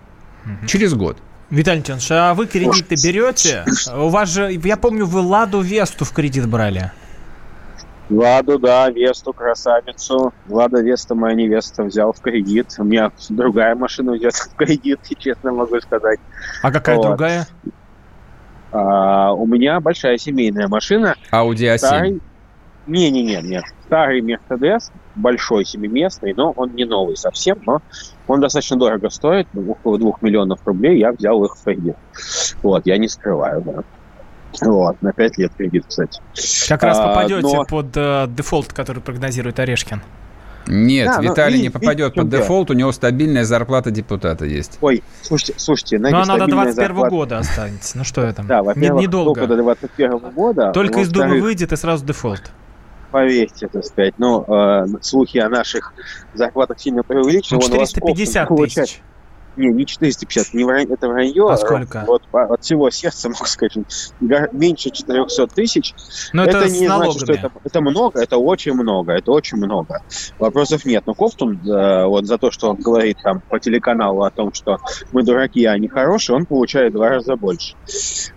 [0.67, 1.19] Через год.
[1.51, 3.65] Виталий Леонидович, а вы кредиты берете?
[3.97, 6.93] У вас же, я помню, вы Ладу Весту в кредит брали.
[8.09, 10.33] Ладу, да, Весту, красавицу.
[10.49, 12.75] Лада Веста, моя невеста, взял в кредит.
[12.79, 16.21] У меня другая машина взята в кредит, честно могу сказать.
[16.63, 17.07] А какая вот.
[17.07, 17.47] другая?
[18.71, 21.17] А, у меня большая семейная машина.
[21.33, 21.79] Audi A7.
[21.79, 22.21] Старый...
[22.87, 23.65] Не-не-не, нет.
[23.87, 27.83] Старый Мерседес, большой семиместный, но он не новый совсем, но
[28.29, 31.97] он достаточно дорого стоит, около двух миллионов рублей, я взял их в кредит.
[32.63, 33.83] Вот, я не скрываю, да.
[34.63, 36.21] Вот, на 5 лет кредит, кстати.
[36.69, 37.65] Как раз а, попадете а, но...
[37.65, 40.03] под э, дефолт, который прогнозирует Орешкин.
[40.69, 44.79] Нет, да, Виталий не попадет под дефолт, у него стабильная зарплата депутата есть.
[44.81, 47.11] Ой, слушайте, слушайте, Но она до 21 зарплата...
[47.11, 47.97] года останется.
[47.97, 48.43] Ну что это?
[48.43, 49.41] Да, во-первых, недолго.
[49.41, 50.73] Только до 21 года.
[50.73, 52.51] Только из Думы выйдет и сразу дефолт.
[53.13, 54.15] Поверьте, так сказать.
[54.19, 55.95] Но э, слухи о наших
[56.35, 57.61] зарплатах сильно преувеличены.
[57.61, 59.01] Ну, 450 тысяч.
[59.57, 61.51] Не, не 450, не вранье, это вранье.
[61.51, 62.05] А сколько?
[62.07, 63.77] Вот от всего сердца могу сказать,
[64.53, 65.95] меньше 400 тысяч.
[66.33, 67.11] Но это, это не налогами.
[67.13, 70.03] значит, что это, это много, это очень много, это очень много.
[70.39, 71.05] Вопросов нет.
[71.07, 74.79] Но Кофтун, э, вот за то, что он говорит там по телеканалу о том, что
[75.13, 77.75] мы дураки, а они хорошие, он получает два раза больше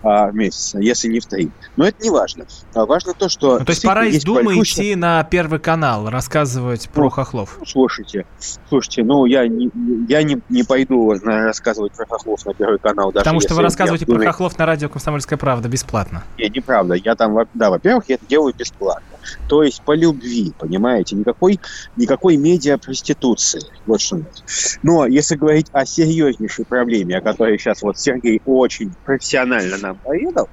[0.04, 1.52] а, в месяц, если не в три.
[1.78, 2.46] Но это не важно.
[2.74, 3.60] А важно то, что...
[3.60, 7.60] Ну, то есть пора из Думы идти на Первый канал, рассказывать про ну, хохлов.
[7.66, 8.26] Слушайте,
[8.70, 9.70] слушайте, ну я не,
[10.08, 13.12] я не, не пойду наверное, рассказывать про хохлов на Первый канал.
[13.12, 16.24] Даже Потому что вы рассказываете про хохлов на радио «Комсомольская правда» бесплатно.
[16.38, 16.95] Не, неправда.
[16.95, 19.17] Я там, да, во-первых, я это делаю бесплатно.
[19.48, 21.15] То есть по любви, понимаете?
[21.15, 21.60] Никакой,
[21.95, 23.62] никакой медиа-проституции.
[23.86, 24.22] Вот что
[24.84, 30.50] Но если говорить о серьезнейшей проблеме, о которой сейчас вот Сергей очень профессионально нам поведал,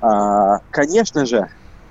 [0.00, 1.48] а, конечно же,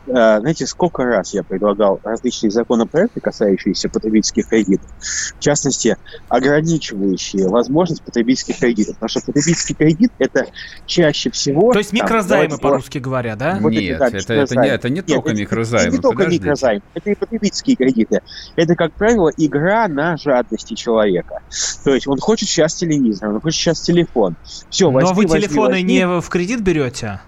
[0.09, 8.59] знаете, сколько раз я предлагал различные законопроекты, касающиеся потребительских кредитов, в частности, ограничивающие возможность потребительских
[8.59, 8.95] кредитов.
[8.95, 10.45] Потому что потребительский кредит– это
[10.85, 11.71] чаще всего…
[11.71, 13.57] То есть микрозаймы, по-русски говоря, да?
[13.61, 15.87] Вот Нет, это, это, это, не, это не только Нет, микрозаймы.
[15.87, 16.43] Это не только подождите.
[16.43, 18.21] микрозаймы, это и потребительские кредиты.
[18.55, 21.41] Это, как правило, игра на жадности человека.
[21.83, 24.35] То есть он хочет сейчас телевизор, он хочет сейчас телефон.
[24.69, 25.93] Все, возьми, Но вы возьми, телефоны возьми.
[25.93, 27.21] не в кредит берете?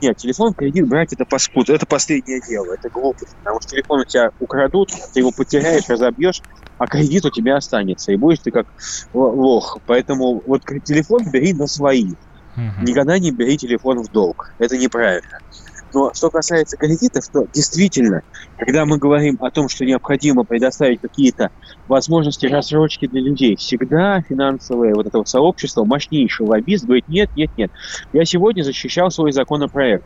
[0.00, 3.34] Нет, телефон в кредит брать это паскуд, это последнее дело, это глупость.
[3.42, 6.42] Потому что телефон у тебя украдут, ты его потеряешь, разобьешь,
[6.78, 8.66] а кредит у тебя останется, и будешь ты как
[9.12, 9.78] лох.
[9.86, 12.14] Поэтому вот телефон бери на свои.
[12.82, 14.54] Никогда не бери телефон в долг.
[14.58, 15.38] Это неправильно.
[15.96, 18.20] Но что касается кредитов, то действительно,
[18.58, 21.48] когда мы говорим о том, что необходимо предоставить какие-то
[21.88, 27.48] возможности рассрочки для людей, всегда финансовое вот это вот сообщество, мощнейший лоббист говорит, нет, нет,
[27.56, 27.70] нет.
[28.12, 30.04] Я сегодня защищал свой законопроект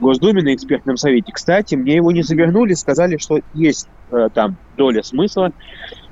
[0.00, 1.30] в Госдуме на экспертном совете.
[1.32, 5.52] Кстати, мне его не завернули, сказали, что есть э, там доля смысла.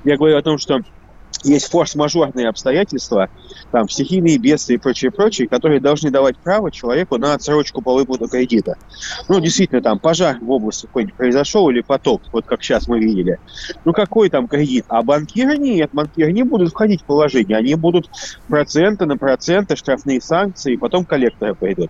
[0.05, 0.79] Я говорю о том, что
[1.43, 3.29] есть форс-мажорные обстоятельства,
[3.71, 8.27] там, стихийные бедствия и прочее, прочее, которые должны давать право человеку на отсрочку по выплату
[8.27, 8.75] кредита.
[9.27, 13.37] Ну, действительно, там, пожар в области какой-нибудь произошел или потоп, вот как сейчас мы видели.
[13.85, 14.85] Ну, какой там кредит?
[14.87, 18.09] А банкиры нет, банкиры не будут входить в положение, они будут
[18.47, 21.89] проценты на проценты, штрафные санкции, и потом коллекторы пойдут.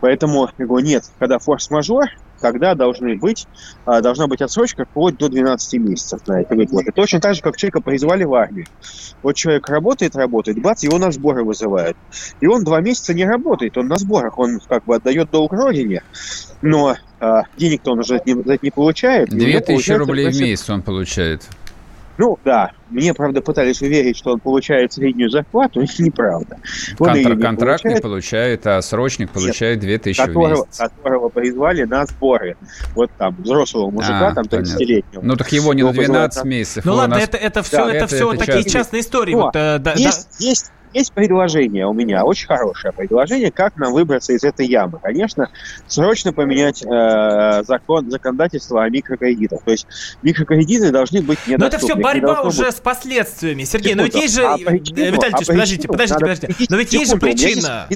[0.00, 2.06] Поэтому, я говорю, нет, когда форс-мажор,
[2.40, 3.46] когда должны быть,
[3.84, 6.92] а, должна быть отсрочка вплоть до 12 месяцев на эти выплаты.
[6.92, 8.66] Точно так же, как человека призвали в армию.
[9.22, 11.96] Вот человек работает, работает, бац, его на сборы вызывают.
[12.40, 16.02] И он два месяца не работает, он на сборах, он как бы отдает долг родине,
[16.62, 19.28] но а, денег-то он уже за это не получает.
[19.28, 21.48] Две тысячи рублей в месяц он получает.
[22.18, 22.72] Ну, да.
[22.90, 26.58] Мне, правда, пытались уверить, что он получает среднюю зарплату, это неправда.
[26.98, 30.78] Контр- не контрактник получает, получает, а срочник получает 2000 которого, в месяц.
[30.78, 32.56] Которого призвали на сборы.
[32.94, 35.20] Вот там, взрослого мужика, а, там, 30-летнего.
[35.22, 36.84] Ну, так его не на 12 месяцев.
[36.84, 37.24] Ну, ладно, нас...
[37.24, 39.32] это, это все, да, это, это все это такие частные истории.
[39.32, 40.44] Но, вот, э, да, есть, да.
[40.44, 44.98] есть есть предложение у меня, очень хорошее предложение, как нам выбраться из этой ямы.
[45.02, 45.50] Конечно,
[45.86, 49.62] срочно поменять э, закон, законодательство о микрокредитах.
[49.62, 49.86] То есть
[50.22, 51.58] микрокредиты должны быть недоступны.
[51.58, 52.76] Но это все борьба уже быть...
[52.76, 53.64] с последствиями.
[53.64, 53.98] Сергей, Секунду.
[53.98, 54.42] но ведь есть же...
[54.44, 56.66] А причину, Виталий, а подождите, подождите, подождите.
[56.70, 57.88] Но ведь есть же причина...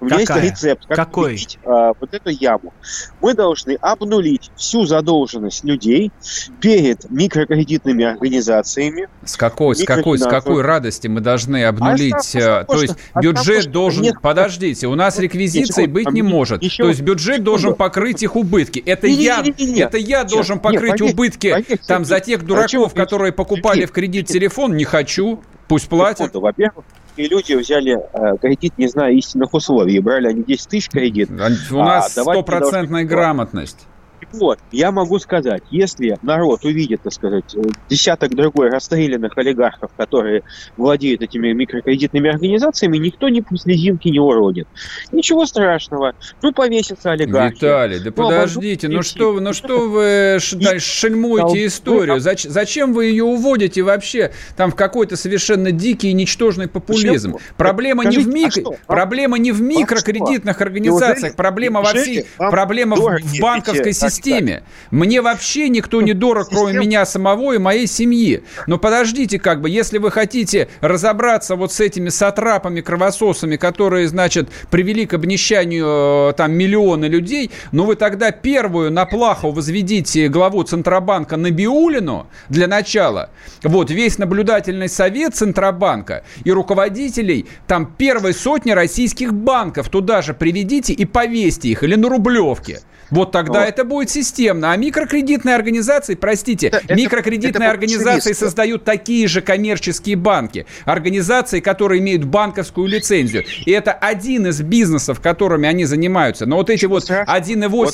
[0.00, 0.42] У меня Какая?
[0.44, 1.32] есть рецепт, как Какой?
[1.32, 2.72] убедить а, вот эту яму.
[3.20, 6.12] Мы должны обнулить всю задолженность людей
[6.60, 9.08] перед микрокредитными организациями.
[9.24, 12.36] С какой, с какой, с какой радости мы должны а обнулить?
[12.36, 14.02] А, то есть а бюджет должен...
[14.02, 16.62] Нет, подождите, у нас реквизиции нет, быть не может.
[16.62, 18.78] Еще, то есть бюджет должен покрыть их убытки.
[18.78, 22.04] Это не, я, не, не, не, это я должен покрыть нет, поверь, убытки поверь, там
[22.04, 24.76] за тех дураков, которые покупали в кредит телефон.
[24.76, 25.40] Не хочу.
[25.66, 26.34] Пусть платят.
[26.34, 26.84] Во-первых,
[27.18, 29.98] и люди взяли э, кредит, не зная истинных условий.
[29.98, 31.28] Брали они 10 тысяч кредит.
[31.30, 33.86] У нас а стопроцентная а, грамотность.
[34.32, 37.56] Вот, я могу сказать, если народ увидит, так сказать,
[37.88, 40.42] десяток другой расстрелянных олигархов, которые
[40.76, 44.68] владеют этими микрокредитными организациями, никто ни слезинки не уродит.
[45.12, 46.14] Ничего страшного.
[46.42, 47.54] Ну, повесится олигарх.
[47.54, 52.20] Виталий, да ну, подождите, ну что вы, ну что вы шельмуете историю?
[52.20, 57.36] Зачем вы ее уводите вообще там в какой-то совершенно дикий и ничтожный популизм?
[57.56, 63.92] Проблема не в микро, проблема не в микрокредитных организациях, проблема во всей, проблема в банковской
[63.92, 64.62] системе системе.
[64.90, 68.42] Мне вообще никто не дорог, кроме меня самого и моей семьи.
[68.66, 74.48] Но подождите, как бы, если вы хотите разобраться вот с этими сатрапами, кровососами, которые, значит,
[74.70, 80.62] привели к обнищанию э, там миллионы людей, ну вы тогда первую на плаху возведите главу
[80.62, 83.30] Центробанка Набиулину для начала.
[83.62, 90.92] Вот весь наблюдательный совет Центробанка и руководителей там первой сотни российских банков туда же приведите
[90.92, 92.80] и повесьте их или на Рублевке.
[93.10, 93.68] Вот тогда вот.
[93.68, 94.72] это будет системно.
[94.72, 100.66] А микрокредитные организации, простите, это, микрокредитные это организации создают такие же коммерческие банки.
[100.84, 103.44] Организации, которые имеют банковскую лицензию.
[103.64, 106.46] И это один из бизнесов, которыми они занимаются.
[106.46, 107.92] Но вот эти вот 1,8 вот,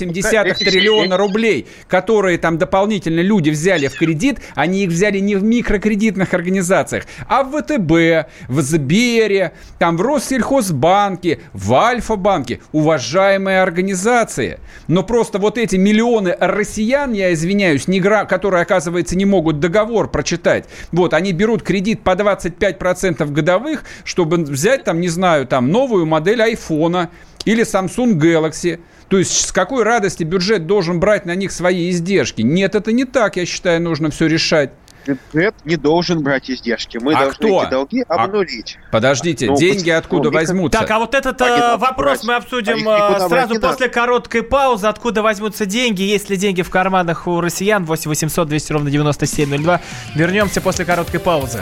[0.59, 6.35] триллиона рублей, которые там дополнительно люди взяли в кредит, они их взяли не в микрокредитных
[6.35, 12.61] организациях, а в ВТБ, в Сбере, там в Россельхозбанке, в Альфа-банке.
[12.73, 14.59] Уважаемые организации.
[14.89, 18.25] Но просто вот эти миллионы россиян, я извиняюсь, не гра...
[18.25, 24.85] которые, оказывается, не могут договор прочитать, вот, они берут кредит по 25% годовых, чтобы взять
[24.85, 27.11] там, не знаю, там новую модель айфона
[27.45, 28.81] или Samsung Galaxy.
[29.09, 32.43] То есть с какой радости бюджет должен брать на них свои издержки?
[32.43, 34.71] Нет, это не так, я считаю, нужно все решать
[35.07, 36.99] бюджет не должен брать издержки.
[36.99, 37.63] Мы а должны кто?
[37.63, 38.79] эти долги а обнулить.
[38.89, 40.79] А, подождите, ну, деньги откуда ну, возьмутся?
[40.79, 42.25] Так, а вот этот а вопрос брать.
[42.25, 44.87] мы обсудим а сразу после короткой паузы.
[44.87, 46.03] Откуда возьмутся деньги?
[46.03, 47.85] Есть ли деньги в карманах у россиян?
[47.85, 49.81] 8 800 200 ровно 9702.
[50.15, 51.61] Вернемся после короткой паузы.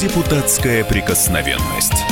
[0.00, 2.11] Депутатская прикосновенность.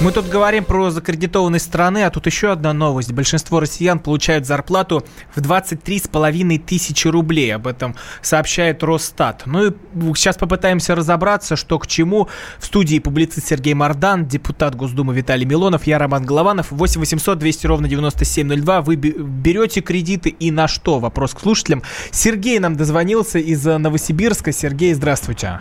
[0.00, 3.12] Мы тут говорим про закредитованные страны, а тут еще одна новость.
[3.12, 7.52] Большинство россиян получают зарплату в 23,5 тысячи рублей.
[7.52, 9.42] Об этом сообщает Росстат.
[9.46, 9.72] Ну и
[10.14, 12.28] сейчас попытаемся разобраться, что к чему.
[12.60, 16.70] В студии публицист Сергей Мардан, депутат Госдумы Виталий Милонов, я Роман Голованов.
[16.70, 18.82] 8 800 200 ровно 9702.
[18.82, 21.00] Вы берете кредиты и на что?
[21.00, 21.82] Вопрос к слушателям.
[22.12, 24.52] Сергей нам дозвонился из Новосибирска.
[24.52, 25.58] Сергей, здравствуйте.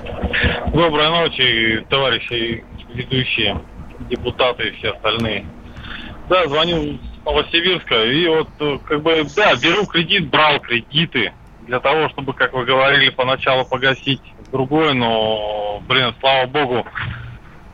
[0.76, 2.64] Доброй ночи, товарищи
[2.94, 3.60] ведущие
[4.10, 5.46] депутаты и все остальные.
[6.30, 11.32] Да, звоню с Новосибирска, и вот э, как бы, да, беру кредит, брал кредиты
[11.66, 14.22] для того, чтобы, как вы говорили, поначалу погасить
[14.52, 16.86] другое, но, блин, слава богу,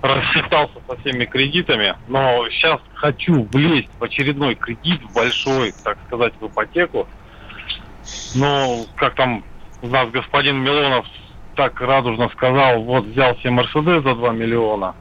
[0.02, 6.48] рассчитался со всеми кредитами, но сейчас хочу влезть в очередной кредит, большой, так сказать, в
[6.48, 7.08] ипотеку.
[8.36, 9.44] Но, как там
[9.82, 11.06] у нас господин Милонов
[11.56, 14.96] так радужно сказал, вот взял себе Мерседес за 2 миллиона,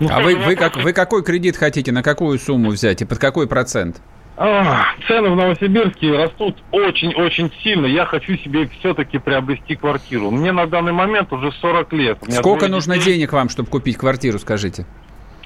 [0.00, 3.46] а вы, вы, как, вы какой кредит хотите, на какую сумму взять и под какой
[3.48, 4.00] процент?
[4.40, 7.86] А, цены в Новосибирске растут очень-очень сильно.
[7.86, 10.30] Я хочу себе все-таки приобрести квартиру.
[10.30, 12.18] Мне на данный момент уже 40 лет.
[12.28, 13.14] Сколько нужно детей.
[13.14, 14.86] денег вам, чтобы купить квартиру, скажите?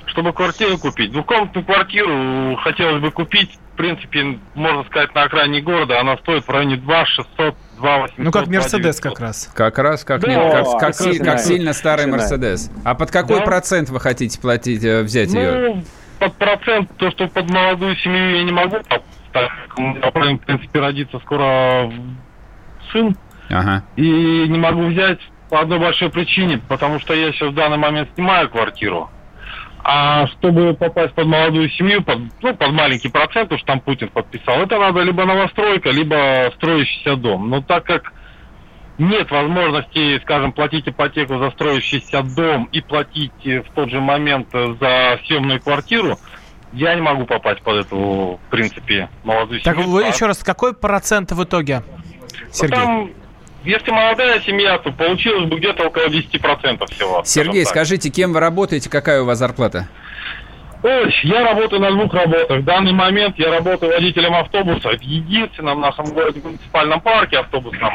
[0.05, 1.11] Чтобы квартиру купить.
[1.11, 3.59] Двухкомнатную квартиру хотелось бы купить.
[3.73, 5.99] В принципе, можно сказать, на окраине города.
[5.99, 7.55] Она стоит в районе 2 600
[8.17, 9.51] ну, как Мерседес как раз.
[9.55, 12.71] Как раз, как, да, не, как, как, как, си, как сильно старый Мерседес.
[12.85, 13.45] А под какой да.
[13.45, 15.85] процент вы хотите платить, э, взять ну, ее?
[16.19, 19.03] под процент, то, что под молодую семью я не могу, так
[19.35, 21.91] в принципе, родится скоро
[22.93, 23.17] сын.
[23.49, 23.83] Ага.
[23.97, 24.03] И
[24.49, 25.19] не могу взять
[25.51, 29.11] по одной большой причине, потому что я сейчас в данный момент снимаю квартиру.
[29.85, 34.63] А чтобы попасть под молодую семью, под, ну, под маленький процент, уж там Путин подписал,
[34.63, 37.51] это надо либо новостройка, либо строящийся дом.
[37.51, 38.13] Но так как
[38.99, 45.19] нет возможности, скажем, платить ипотеку за строящийся дом и платить в тот же момент за
[45.27, 46.17] съемную квартиру,
[46.73, 51.33] я не могу попасть под эту, в принципе, молодую Так вы еще раз, какой процент
[51.33, 51.83] в итоге,
[52.51, 52.79] Сергей?
[52.79, 53.11] Ну, там,
[53.65, 57.23] если молодая семья, то получилось бы где-то около 10% всего.
[57.25, 59.89] Сергей, скажите, кем вы работаете, какая у вас зарплата?
[60.83, 62.61] Ой, я работаю на двух работах.
[62.61, 67.93] В данный момент я работаю водителем автобуса в единственном нашем городе муниципальном парке автобусном.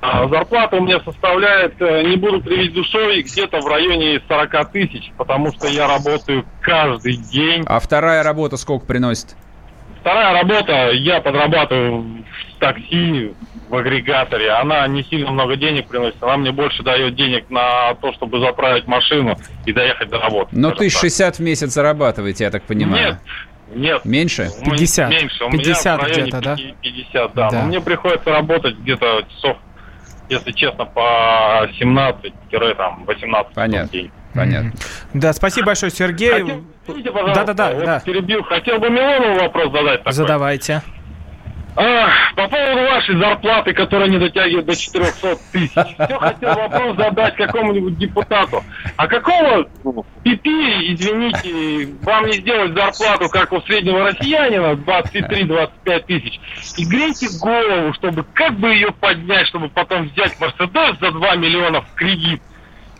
[0.00, 5.10] А зарплата у меня составляет, э, не буду кривить душой, где-то в районе 40 тысяч,
[5.16, 7.64] потому что я работаю каждый день.
[7.66, 9.36] А вторая работа сколько приносит?
[10.00, 13.32] Вторая работа, я подрабатываю в такси,
[13.68, 14.50] в агрегаторе.
[14.50, 16.22] Она не сильно много денег приносит.
[16.22, 20.50] Она мне больше дает денег на то, чтобы заправить машину и доехать до работы.
[20.52, 23.18] Но ты 60 в месяц зарабатываете, я так понимаю.
[23.74, 24.04] Нет, нет.
[24.04, 24.50] Меньше?
[24.64, 25.10] 50.
[25.10, 25.44] Меньше.
[25.44, 26.56] У 50 где-то, да?
[26.56, 27.50] 50, да.
[27.50, 27.62] да.
[27.62, 29.56] Но мне приходится работать где-то часов
[30.28, 33.88] если честно, по 17-18 Понятно.
[33.92, 34.10] день.
[34.34, 34.72] Понятно.
[35.14, 36.30] Да, спасибо большое, Сергей.
[36.30, 36.64] Хотел,
[37.34, 38.00] да, да, да, вот да.
[38.00, 38.42] Перебил.
[38.42, 40.00] Хотел бы Милонову вопрос задать.
[40.00, 40.12] Такой.
[40.12, 40.82] Задавайте.
[41.76, 45.72] По поводу вашей зарплаты, которая не дотягивает до 400 тысяч.
[45.74, 48.64] Все хотел вопрос задать какому-нибудь депутату.
[48.96, 49.68] А какого
[50.24, 56.40] пипи, извините, вам не сделать зарплату, как у среднего россиянина, 23-25 тысяч,
[56.78, 61.82] и грейте голову, чтобы как бы ее поднять, чтобы потом взять Мерседес за 2 миллиона
[61.82, 62.40] в кредит–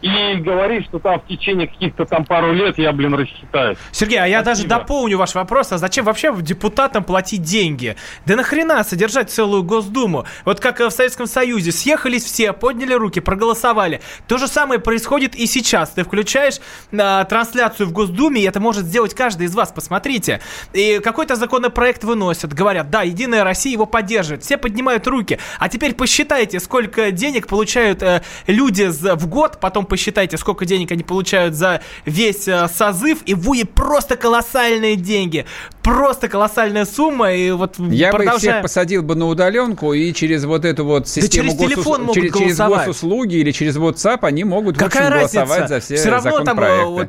[0.07, 3.79] и говорит, что там в течение каких-то там пару лет я, блин, рассчитаюсь.
[3.93, 7.97] Сергей, а я даже дополню ваш вопрос, а зачем вообще депутатам платить деньги?
[8.25, 10.25] Да нахрена содержать целую Госдуму?
[10.45, 14.01] Вот как в Советском Союзе, съехались все, подняли руки, проголосовали.
[14.29, 15.91] То же самое происходит и сейчас.
[15.91, 16.57] Ты включаешь
[16.93, 20.41] а, трансляцию в Госдуме, и это может сделать каждый из вас, посмотрите.
[20.73, 24.43] И какой-то законопроект выносят, говорят, да, Единая Россия его поддерживает.
[24.43, 25.39] Все поднимают руки.
[25.59, 29.96] А теперь посчитайте, сколько денег получают э, люди в год, потом посчитайте,
[30.37, 35.47] сколько денег они получают за весь э, созыв, и будет просто колоссальные деньги.
[35.83, 38.35] Просто колоссальная сумма, и вот Я продолжаем...
[38.35, 41.75] бы всех посадил бы на удаленку, и через вот эту вот систему да через госус...
[41.75, 45.45] телефон могут через, через госуслуги или через WhatsApp они могут Какая разница?
[45.45, 47.09] голосовать за все Все равно там, э, вот,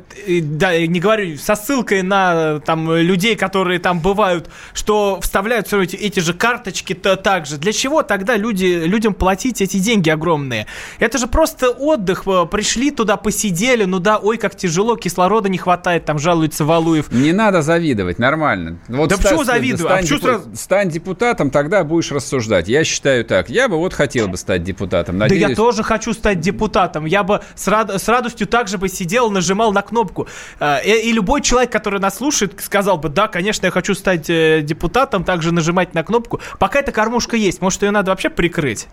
[0.58, 5.96] да, не говорю, со ссылкой на там людей, которые там бывают, что вставляют все эти,
[5.96, 7.56] эти же карточки-то также.
[7.56, 10.66] Для чего тогда люди, людям платить эти деньги огромные?
[10.98, 12.22] Это же просто отдых.
[12.26, 17.10] Э, пришли туда, посидели, ну да, ой, как тяжело, кислорода не хватает, там жалуется Валуев.
[17.10, 18.78] Не надо завидовать, нормально.
[18.88, 19.88] Вот да ста- почему завидую?
[19.88, 20.56] Стань, а почему депу- сразу...
[20.56, 22.68] стань депутатом, тогда будешь рассуждать.
[22.68, 23.48] Я считаю так.
[23.48, 25.16] Я бы вот хотел бы стать депутатом.
[25.16, 25.42] Надеюсь...
[25.42, 27.06] Да я тоже хочу стать депутатом.
[27.06, 27.90] Я бы с, рад...
[27.90, 30.28] с радостью также бы сидел, нажимал на кнопку.
[30.60, 34.28] А, и, и любой человек, который нас слушает, сказал бы, да, конечно, я хочу стать
[34.28, 36.40] э, депутатом, также нажимать на кнопку.
[36.58, 38.88] Пока эта кормушка есть, может, ее надо вообще прикрыть?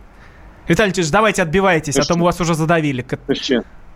[0.68, 3.05] Виталий Ильич, давайте отбивайтесь, а то мы вас уже задавили.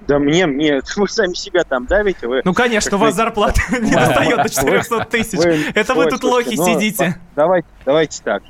[0.08, 2.28] Да мне, мне, вы сами себя там давите.
[2.28, 5.40] Вы, ну, конечно, у вас зарплата не достает до 400 тысяч.
[5.76, 7.20] Это вы тут лохи ну, сидите.
[7.36, 8.44] Давайте, давайте так.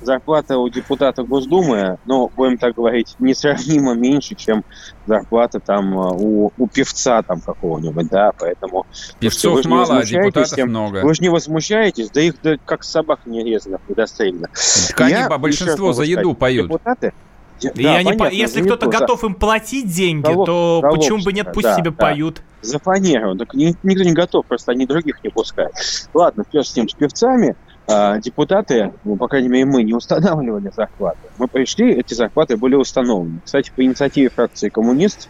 [0.00, 4.64] Зарплата у депутата Госдумы, ну, будем так говорить, несравнимо меньше, чем
[5.06, 8.86] зарплата там э, у, у певца там какого-нибудь, да, поэтому...
[9.18, 11.02] Певцов мало, а депутатов тем, много.
[11.04, 14.48] Вы же не возмущаетесь, да их да, как собак нерезанных недострельно.
[14.88, 16.66] Так они большинство за еду поют.
[16.66, 17.12] Депутаты,
[17.60, 21.32] да, я понятно, не, если кто-то готов им платить деньги, залог, то залог, почему бы
[21.32, 21.96] нет, пусть да, себе да.
[21.96, 22.42] поют.
[22.62, 23.36] За фанеру.
[23.36, 25.74] Так никто не готов, просто они других не пускают.
[26.14, 27.56] Ладно, пес с ним, с певцами.
[27.86, 31.18] А, депутаты, ну, по крайней мере, мы не устанавливали зарплаты.
[31.38, 33.40] Мы пришли, эти зарплаты были установлены.
[33.44, 35.28] Кстати, по инициативе фракции «Коммунист»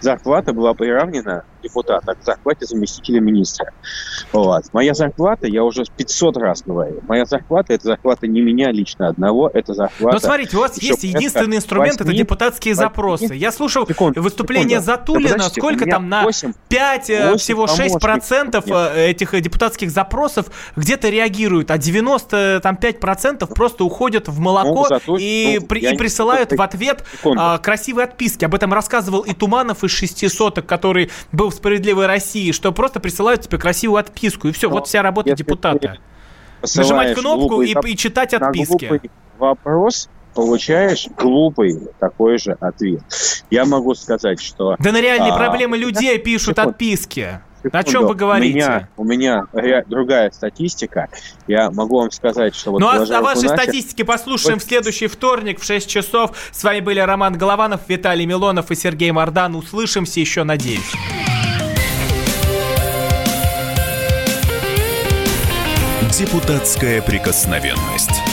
[0.00, 3.72] зарплата была приравнена депутата к зарплате заместителя министра.
[4.32, 4.64] Вот.
[4.72, 9.50] Моя зарплата, я уже 500 раз говорю, моя зарплата– это зарплата не меня лично одного,
[9.52, 10.14] это зарплата...
[10.14, 13.34] Но смотрите, у вас есть единственный инструмент– это депутатские 8, запросы.
[13.34, 14.86] Я слушал секунду, выступление секунду.
[14.86, 18.64] Затулина, да, сколько там, на 8, 5, 8 э, всего 6 процентов.
[18.68, 20.46] Э, этих э, депутатских запросов
[20.76, 25.16] где-то реагируют, а 95 процентов просто уходят в молоко ну, зато,
[25.54, 28.44] и, ну, при, и присылают в ответ а, красивые отписки.
[28.44, 33.42] Об этом рассказывал и Туманов из шести соток, который был справедливой России, что просто присылают
[33.42, 35.98] тебе красивую отписку, и все, вот вся работа депутата.
[36.74, 39.10] Нажимать кнопку и, и читать отписки.
[39.38, 43.02] вопрос получаешь глупый такой же ответ.
[43.50, 44.76] Я могу сказать, что...
[44.78, 47.40] Да на реальные а, проблемы людей пишут секунду, отписки.
[47.66, 47.78] Секунду.
[47.78, 48.88] О чем вы говорите?
[48.96, 51.08] У меня, у меня другая статистика.
[51.46, 52.70] Я могу вам сказать, что...
[52.70, 56.36] Вот ну а о вашей статистике послушаем в следующий вторник в 6 часов.
[56.52, 59.56] С вами были Роман Голованов, Виталий Милонов и Сергей Мордан.
[59.56, 60.92] Услышимся еще, надеюсь.
[66.12, 68.25] Депутатская прикосновенность.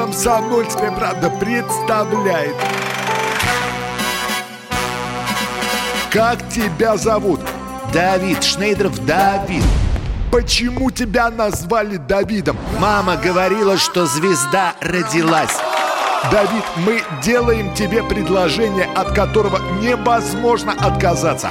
[0.00, 2.56] Комсомольская правда представляет.
[6.10, 7.40] Как тебя зовут?
[7.92, 9.62] Давид Шнейдеров Давид.
[10.32, 12.56] Почему тебя назвали Давидом?
[12.78, 15.58] Мама говорила, что звезда родилась.
[16.32, 21.50] Давид, мы делаем тебе предложение, от которого невозможно отказаться.